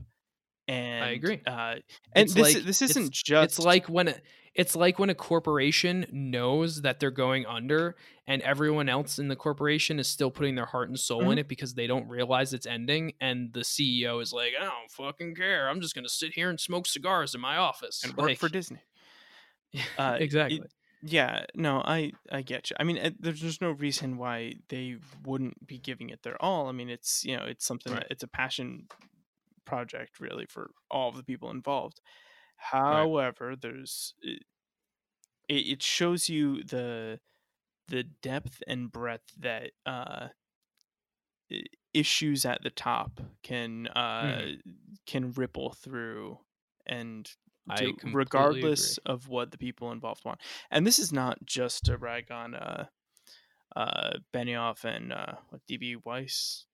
[0.71, 1.41] and I agree.
[1.47, 1.77] Uh,
[2.15, 4.15] and It's this like- this isn't just It's like when a,
[4.55, 7.97] it's like when a corporation knows that they're going under,
[8.27, 11.33] and everyone else in the corporation is still putting their heart and soul Mm-hmm.
[11.33, 14.91] in it because they don't realize it's ending, and the CEO is like, "I don't
[14.91, 15.69] fucking care.
[15.69, 18.81] I'm just gonna sit here and smoke cigars in my office and work for Disney.
[19.99, 20.63] Uh, it- exactly.
[21.03, 22.77] Yeah, no, I I get you.
[22.79, 26.67] I mean, it, there's just no reason why they wouldn't be giving it their all.
[26.69, 28.07] I mean, it's you know, it's something Right.
[28.11, 28.87] it's a passion
[29.71, 32.01] project really for all of the people involved.
[32.57, 34.43] However, there's it,
[35.49, 37.21] it shows you the
[37.89, 40.29] the depth and breadth that uh
[41.93, 44.53] issues at the top can uh
[45.07, 46.39] can ripple through
[46.87, 47.29] and
[47.77, 49.15] do, regardless agree.
[49.15, 50.41] of what the people involved want.
[50.71, 52.87] And this is not just a rag on uh
[53.75, 56.67] uh Benioff and uh what DB Weiss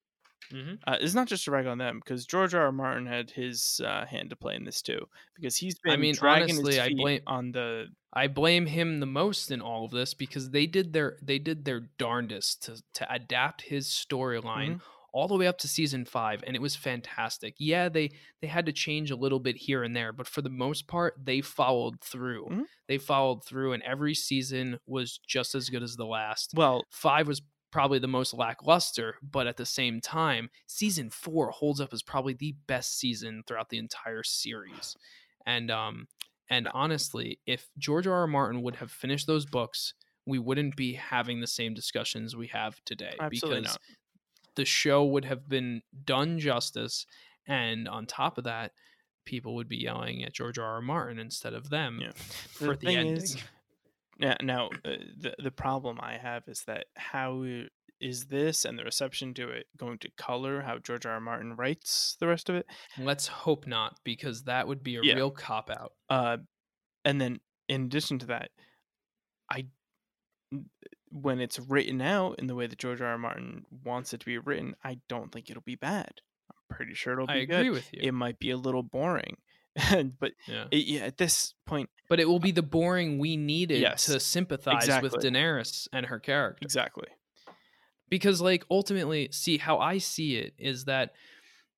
[0.53, 0.75] Mm-hmm.
[0.87, 2.63] Uh, it's not just a rag on them because George R.
[2.67, 2.73] R.
[2.73, 5.01] Martin had his uh, hand to play in this too
[5.35, 9.51] because he's been I mean, honestly, I blame- on the I blame him the most
[9.51, 13.63] in all of this because they did their they did their darndest to to adapt
[13.63, 14.81] his storyline Mhm.
[15.13, 17.55] all the way up to season 5 and it was fantastic.
[17.59, 20.51] Yeah, they they had to change a little bit here and there, but for the
[20.51, 22.47] most part they followed through.
[22.51, 22.65] Mhm.
[22.89, 26.53] They followed through and every season was just as good as the last.
[26.55, 26.85] well.
[26.91, 31.93] 5 was probably the most lackluster, but at the same time, season 4 holds up
[31.93, 34.97] as probably the best season throughout the entire series.
[35.47, 36.07] And um
[36.49, 38.15] and honestly, if George R.
[38.21, 38.27] R.
[38.29, 39.95] Martin would have finished those books,
[40.27, 43.81] we wouldn't be having the same discussions we have today Absolutely because not.
[44.55, 47.05] the show would have been done justice
[47.49, 48.73] and on top of that,
[49.25, 50.75] people would be yelling at George R.
[50.75, 50.81] R.
[50.81, 52.11] Martin instead of them Yeah.
[52.15, 53.17] for the, thing ending.
[53.17, 53.37] is,
[54.19, 57.45] yeah, now uh, the the problem I have is that how
[58.01, 61.13] is this and the reception to it going to color how George R.
[61.15, 61.21] R.
[61.21, 62.67] Martin writes the rest of it?
[62.99, 65.15] Let's hope not because that would be a Yeah.
[65.15, 65.93] real cop out.
[66.11, 66.37] Uh,
[67.07, 68.51] and then in addition to that,
[69.51, 69.67] I
[71.11, 73.09] when it's written out in the way that George R.
[73.09, 73.19] R.
[73.19, 76.13] Martin wants it to be written, I don't think it'll be bad.
[76.51, 77.71] I'm pretty sure it'll be I agree good.
[77.73, 78.01] with you.
[78.03, 79.37] It might be a little boring,
[80.21, 80.65] but yeah.
[80.71, 84.07] it, yeah, at this point, But it will uh be the boring we needed Yes,
[84.07, 85.15] to sympathize with.
[85.15, 86.65] Daenerys and her character.
[86.65, 87.09] exactly.
[88.09, 91.13] Because like ultimately, see how I see it is that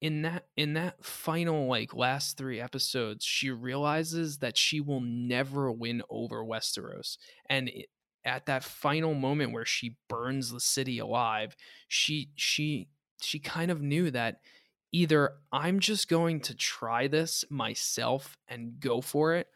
[0.01, 5.72] in that in that final like last 3 episodes, she realizes that she will never
[5.72, 7.16] win over Westeros.
[7.49, 7.86] And it,
[8.24, 11.57] at that final moment where she burns the city alive,
[11.88, 12.88] she she
[13.22, 14.40] she kind of knew that
[14.93, 19.49] either I'm just going to try this myself and go for it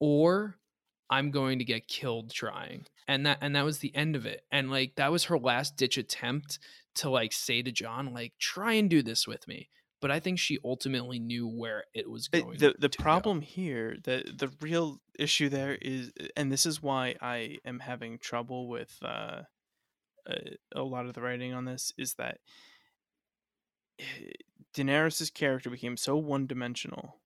[0.00, 0.56] or
[1.10, 2.86] I'm going to get killed trying.
[3.06, 4.42] And that and that was the end of it.
[4.52, 6.58] And like that was her last ditch attempt
[6.96, 9.70] to like say to Jon like try and do this with me.
[10.00, 12.58] But I think she ultimately knew where it was going.
[12.58, 13.02] the the to go.
[13.02, 18.18] problem here the the real issue there is and this is why i am having
[18.18, 19.42] trouble with uh,
[20.28, 20.34] uh
[20.72, 22.38] a lot of the writing on this is that
[23.98, 24.04] eh,
[24.74, 27.16] daenerys's character became so one-dimensional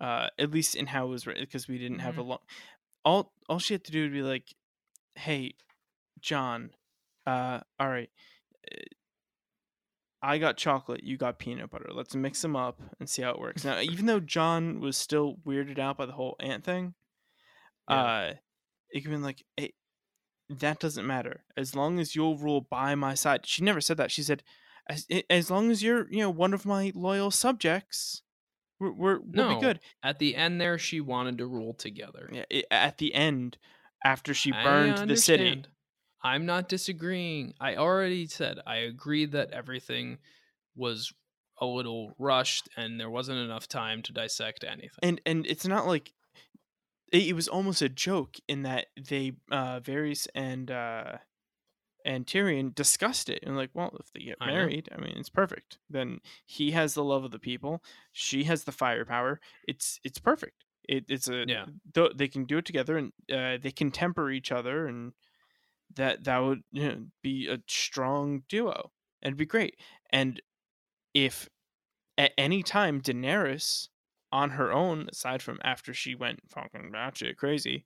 [0.00, 2.38] uh at least in how it was written because we didn't have a long
[3.04, 4.54] all all she had to do would be like
[5.14, 5.54] hey
[6.20, 6.70] jon
[7.26, 8.10] uh all right
[8.72, 8.82] eh,
[10.26, 11.90] I got chocolate, you got peanut butter.
[11.92, 13.62] Let's mix them up and see how it works.
[13.62, 16.94] Now, even though Jon was still weirded out by the whole aunt thing,
[17.90, 18.02] Yeah.
[18.02, 18.34] uh,
[18.88, 19.74] it could be like, hey,
[20.48, 23.44] that doesn't matter as long as you'll rule by my side.
[23.44, 24.10] She never said that.
[24.10, 24.42] She said,
[24.88, 28.22] as as long as you're, you know, one of my loyal subjects,
[28.78, 29.54] we're, we're we'll No.
[29.56, 29.80] be good.
[30.02, 32.28] At the end there she wanted to rule together.
[32.32, 33.58] Yeah, at the end,
[34.04, 35.62] after she burned the city.
[36.22, 37.52] I'm not disagreeing.
[37.60, 40.18] I already said I agree that everything
[40.74, 41.12] was
[41.60, 44.98] a little rushed and there wasn't enough time to dissect anything.
[45.02, 46.12] and and it's not like
[47.12, 51.18] it, it was almost a joke in that they uh Varys and uh
[52.04, 55.78] and Tyrion discussed it and like well if they get married I mean it's perfect.
[55.88, 57.82] Then he has the love of the people
[58.12, 60.64] she has the firepower it's it's perfect.
[60.88, 61.66] It, it's a Yeah.
[61.94, 65.12] th- they can do it together and uh, they can temper each other and
[65.96, 68.92] that that would you know, be a strong duo.
[69.22, 69.76] And it'd be great.
[70.10, 70.40] And
[71.14, 71.48] if
[72.18, 73.88] at any time Daenerys
[74.32, 77.84] on her own, aside from after she went fucking batshit crazy,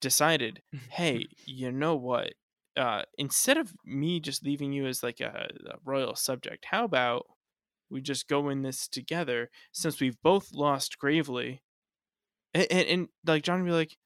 [0.00, 2.34] decided, hey, you know what?
[2.76, 7.26] Uh, instead of me just leaving you as like a, a royal subject, how about
[7.88, 11.62] we just go in this together since we've both lost gravely?
[12.52, 13.96] And, and, and like Jon would be like,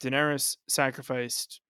[0.00, 1.60] Daenerys sacrificed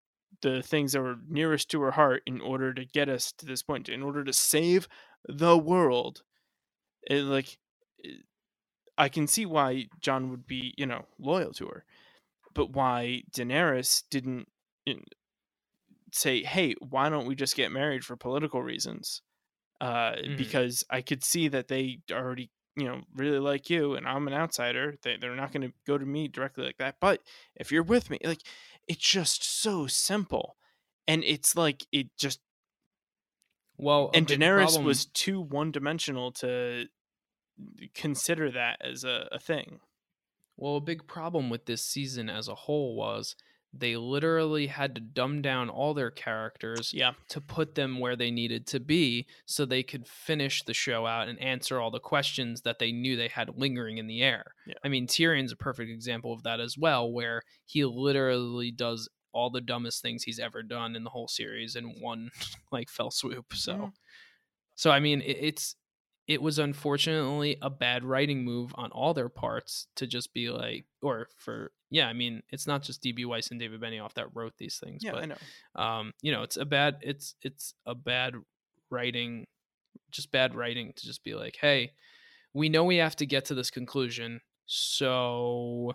[0.42, 3.62] the things that were nearest to her heart in order to get us to this
[3.62, 4.88] point, in order to save
[5.28, 6.22] the world.
[7.10, 7.58] It, like,
[8.04, 8.18] eh,
[8.96, 11.84] I can see why Jon would be, you know, loyal to her,
[12.54, 14.48] but why Daenerys didn't
[14.86, 15.00] know,
[16.14, 19.22] say, "Hey, why don't we just get married for political reasons?"
[19.80, 20.36] Uh, Mhm.
[20.38, 24.34] Because I could see that they already, you know, really like you, and I'm an
[24.34, 24.96] outsider.
[25.02, 26.96] They they're not going to go to me directly like that.
[27.00, 27.22] But
[27.56, 28.42] if you're with me, like,
[28.88, 30.56] it's just so simple,
[31.08, 32.40] and it's like it just
[33.76, 36.88] well, and Daenerys problem- was too one dimensional to
[37.94, 39.80] consider that as a, a thing.
[40.56, 43.36] Well, a big problem with this season as a whole was
[43.76, 47.12] they literally had to dumb down all their characters Yeah.
[47.28, 51.28] to put them where they needed to be so they could finish the show out
[51.28, 54.44] and answer all the questions that they knew they had lingering in the air.
[54.66, 54.74] Yeah.
[54.84, 59.50] I mean, Tyrion's a perfect example of that as well, where he literally does all
[59.50, 62.30] the dumbest things he's ever done in the whole series in one
[62.72, 63.52] like fell swoop.
[63.54, 63.92] So, Mhm.
[64.76, 65.76] So I mean, it, it's
[66.26, 70.86] it was unfortunately a bad writing move on all their parts to just be like,
[71.02, 74.54] or for yeah, I mean, it's not just DB Weiss and David Benioff that wrote
[74.58, 75.82] these things, Yeah, I but know.
[75.82, 78.34] um, you know, it's a bad it's it's a bad
[78.90, 79.46] writing,
[80.10, 81.92] just bad writing to just be like, hey,
[82.54, 85.92] we know we have to get to this conclusion, so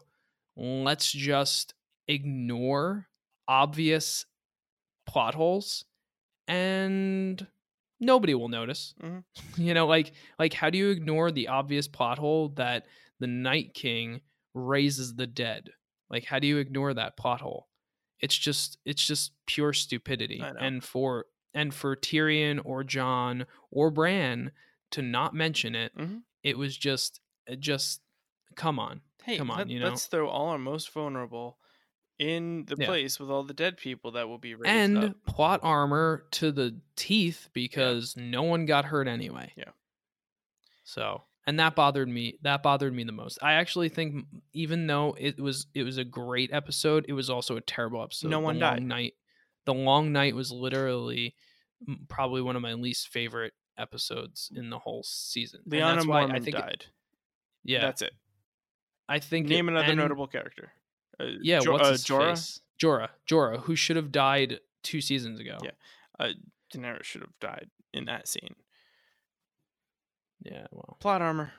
[0.55, 1.73] let's just
[2.07, 3.07] ignore
[3.47, 4.25] obvious
[5.07, 5.86] plot holes
[6.47, 7.47] and
[7.99, 9.23] nobody will notice Mhm.
[9.57, 12.85] you know like like how do you ignore the obvious plot hole that
[13.19, 14.21] the night king
[14.53, 15.69] raises the dead
[16.09, 17.67] like how do you ignore that plot hole
[18.19, 24.51] it's just it's just pure stupidity and for and for Tyrion or Jon or Bran
[24.91, 26.21] to not mention it Mhm.
[26.43, 27.21] it was just
[27.59, 28.01] just
[28.55, 29.89] come on Hey, Come on, let, you know?
[29.89, 31.59] let's throw all our most vulnerable
[32.20, 32.86] in the Yeah.
[32.86, 35.26] place with all the dead people that will be raised and up.
[35.26, 39.53] plot armor to the teeth because no one got hurt anyway.
[39.55, 39.72] Yeah.
[40.84, 42.38] So, and that bothered me.
[42.41, 43.39] That bothered me the most.
[43.41, 47.55] I actually think even though it was it was a great episode, it was also
[47.57, 48.30] a terrible episode.
[48.30, 48.84] No one the died.
[48.84, 49.13] Night.
[49.65, 51.36] The long night was literally
[52.09, 55.61] probably one of my least favorite episodes in the whole season.
[55.65, 56.86] And Lyanna that's why Mormont I think it- died.
[57.63, 58.13] yeah, That's it.
[59.07, 60.74] I think it- Name another and- notable character.
[61.20, 62.30] Uh, Yeah, Jo- what's uh, his Jorah?
[62.32, 62.61] face?
[62.82, 65.57] Jorah, Jorah, who should have died two seasons ago.
[65.63, 65.72] Yeah.
[66.20, 66.30] Uh,
[66.74, 68.55] Daenerys should have died in that scene.
[70.41, 70.67] yeah.
[70.72, 71.51] Well, Plot armor,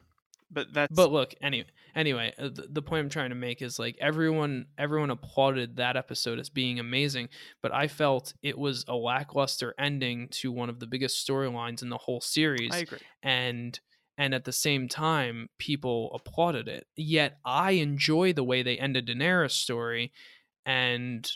[0.51, 3.79] but that's But look, anyway, anyway, uh, the, the point I'm trying to make is
[3.79, 7.29] like everyone, everyone applauded that episode as being amazing,
[7.63, 11.89] but I felt it was a lackluster ending to one of the biggest storylines in
[11.91, 12.99] the whole series, I agree.
[13.23, 13.79] and
[14.19, 16.87] and at the same time, people applauded it.
[16.97, 20.13] Yet I enjoy the way they ended Daenerys' story,
[20.67, 21.31] and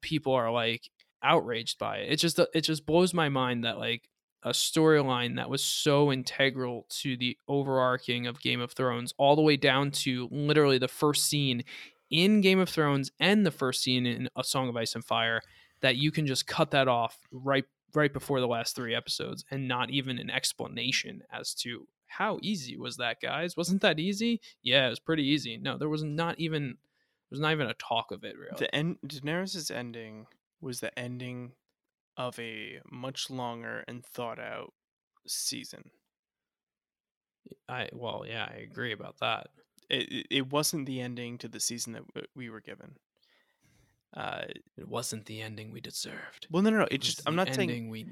[0.00, 0.90] people are like
[1.22, 2.12] outraged by it.
[2.12, 4.08] It just it just blows my mind that like
[4.42, 9.42] a storyline that was so integral to the overarching of Game of Thrones, all the
[9.42, 11.64] way down to literally the first scene
[12.10, 15.42] in Game of Thrones and the first scene in A Song of Ice and Fire,
[15.80, 19.66] that you can just cut that off right right before the last three episodes and
[19.66, 24.86] not even an explanation as to how easy was that guys wasn't that easy yeah
[24.86, 28.10] it was pretty easy no there was not even there was not even a talk
[28.12, 30.26] of it really The end Daenerys' ending
[30.60, 31.52] was the ending
[32.16, 34.72] of a much longer and thought out
[35.26, 35.90] season.
[37.68, 39.48] i well yeah i agree about that
[39.88, 42.04] It, it- it wasn't the ending to the season that
[42.34, 42.96] we were given.
[44.16, 44.44] Uh,
[44.78, 46.84] it wasn't the ending we deserved well, no, no, no.
[46.84, 48.08] It It's just I'm not saying we it-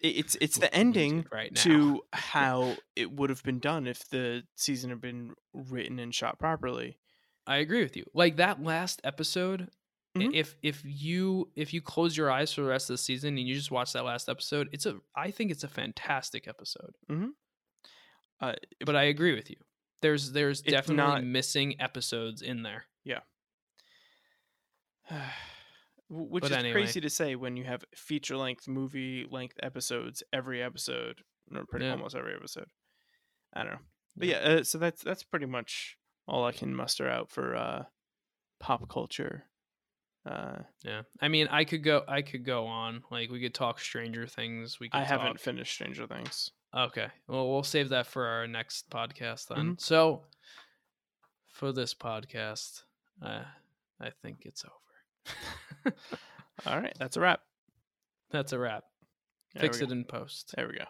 [0.00, 1.60] it's it's the ending right now.
[1.62, 6.38] to how it would have been done if the season had been written and shot
[6.38, 6.98] properly.
[7.46, 8.04] I agree with you.
[8.14, 9.68] Like that last episode,
[10.16, 10.34] Mhm.
[10.34, 13.46] if if you if you close your eyes for the rest of the season and
[13.46, 16.96] you just watch that last episode, it's a I think it's a fantastic episode.
[17.10, 17.28] Mm-hmm.
[18.40, 19.56] Uh, But I agree with you.
[20.02, 22.86] There's there's definitely not- missing episodes in there.
[23.06, 23.20] W-
[26.12, 26.72] Which But is anyway.
[26.72, 31.22] crazy to say when you have feature length, movie length episodes every episode,
[31.54, 31.92] or pretty Yeah.
[31.92, 32.66] almost every episode.
[33.54, 33.78] I don't know,
[34.16, 34.38] but yeah.
[34.38, 35.96] Uh, so that's that's pretty much
[36.26, 37.84] all I can muster out for uh,
[38.58, 39.44] pop culture.
[40.26, 41.02] Uh, Yeah.
[41.20, 43.04] I mean, I could go I could go on.
[43.10, 44.80] Like we could talk Stranger Things.
[44.80, 46.50] We could I haven't talk- finished Stranger Things.
[46.74, 47.08] Okay.
[47.28, 49.76] Well, we'll save that for our next podcast then.
[49.76, 49.80] Mhm.
[49.80, 50.26] So,
[51.52, 52.82] for this podcast,
[53.22, 53.44] uh,
[54.00, 54.74] I think it's over.
[56.66, 57.40] All right, that's a wrap.
[58.30, 58.84] That's a wrap.
[59.54, 59.92] There Fix it go.
[59.92, 60.52] in post.
[60.56, 60.84] There we go.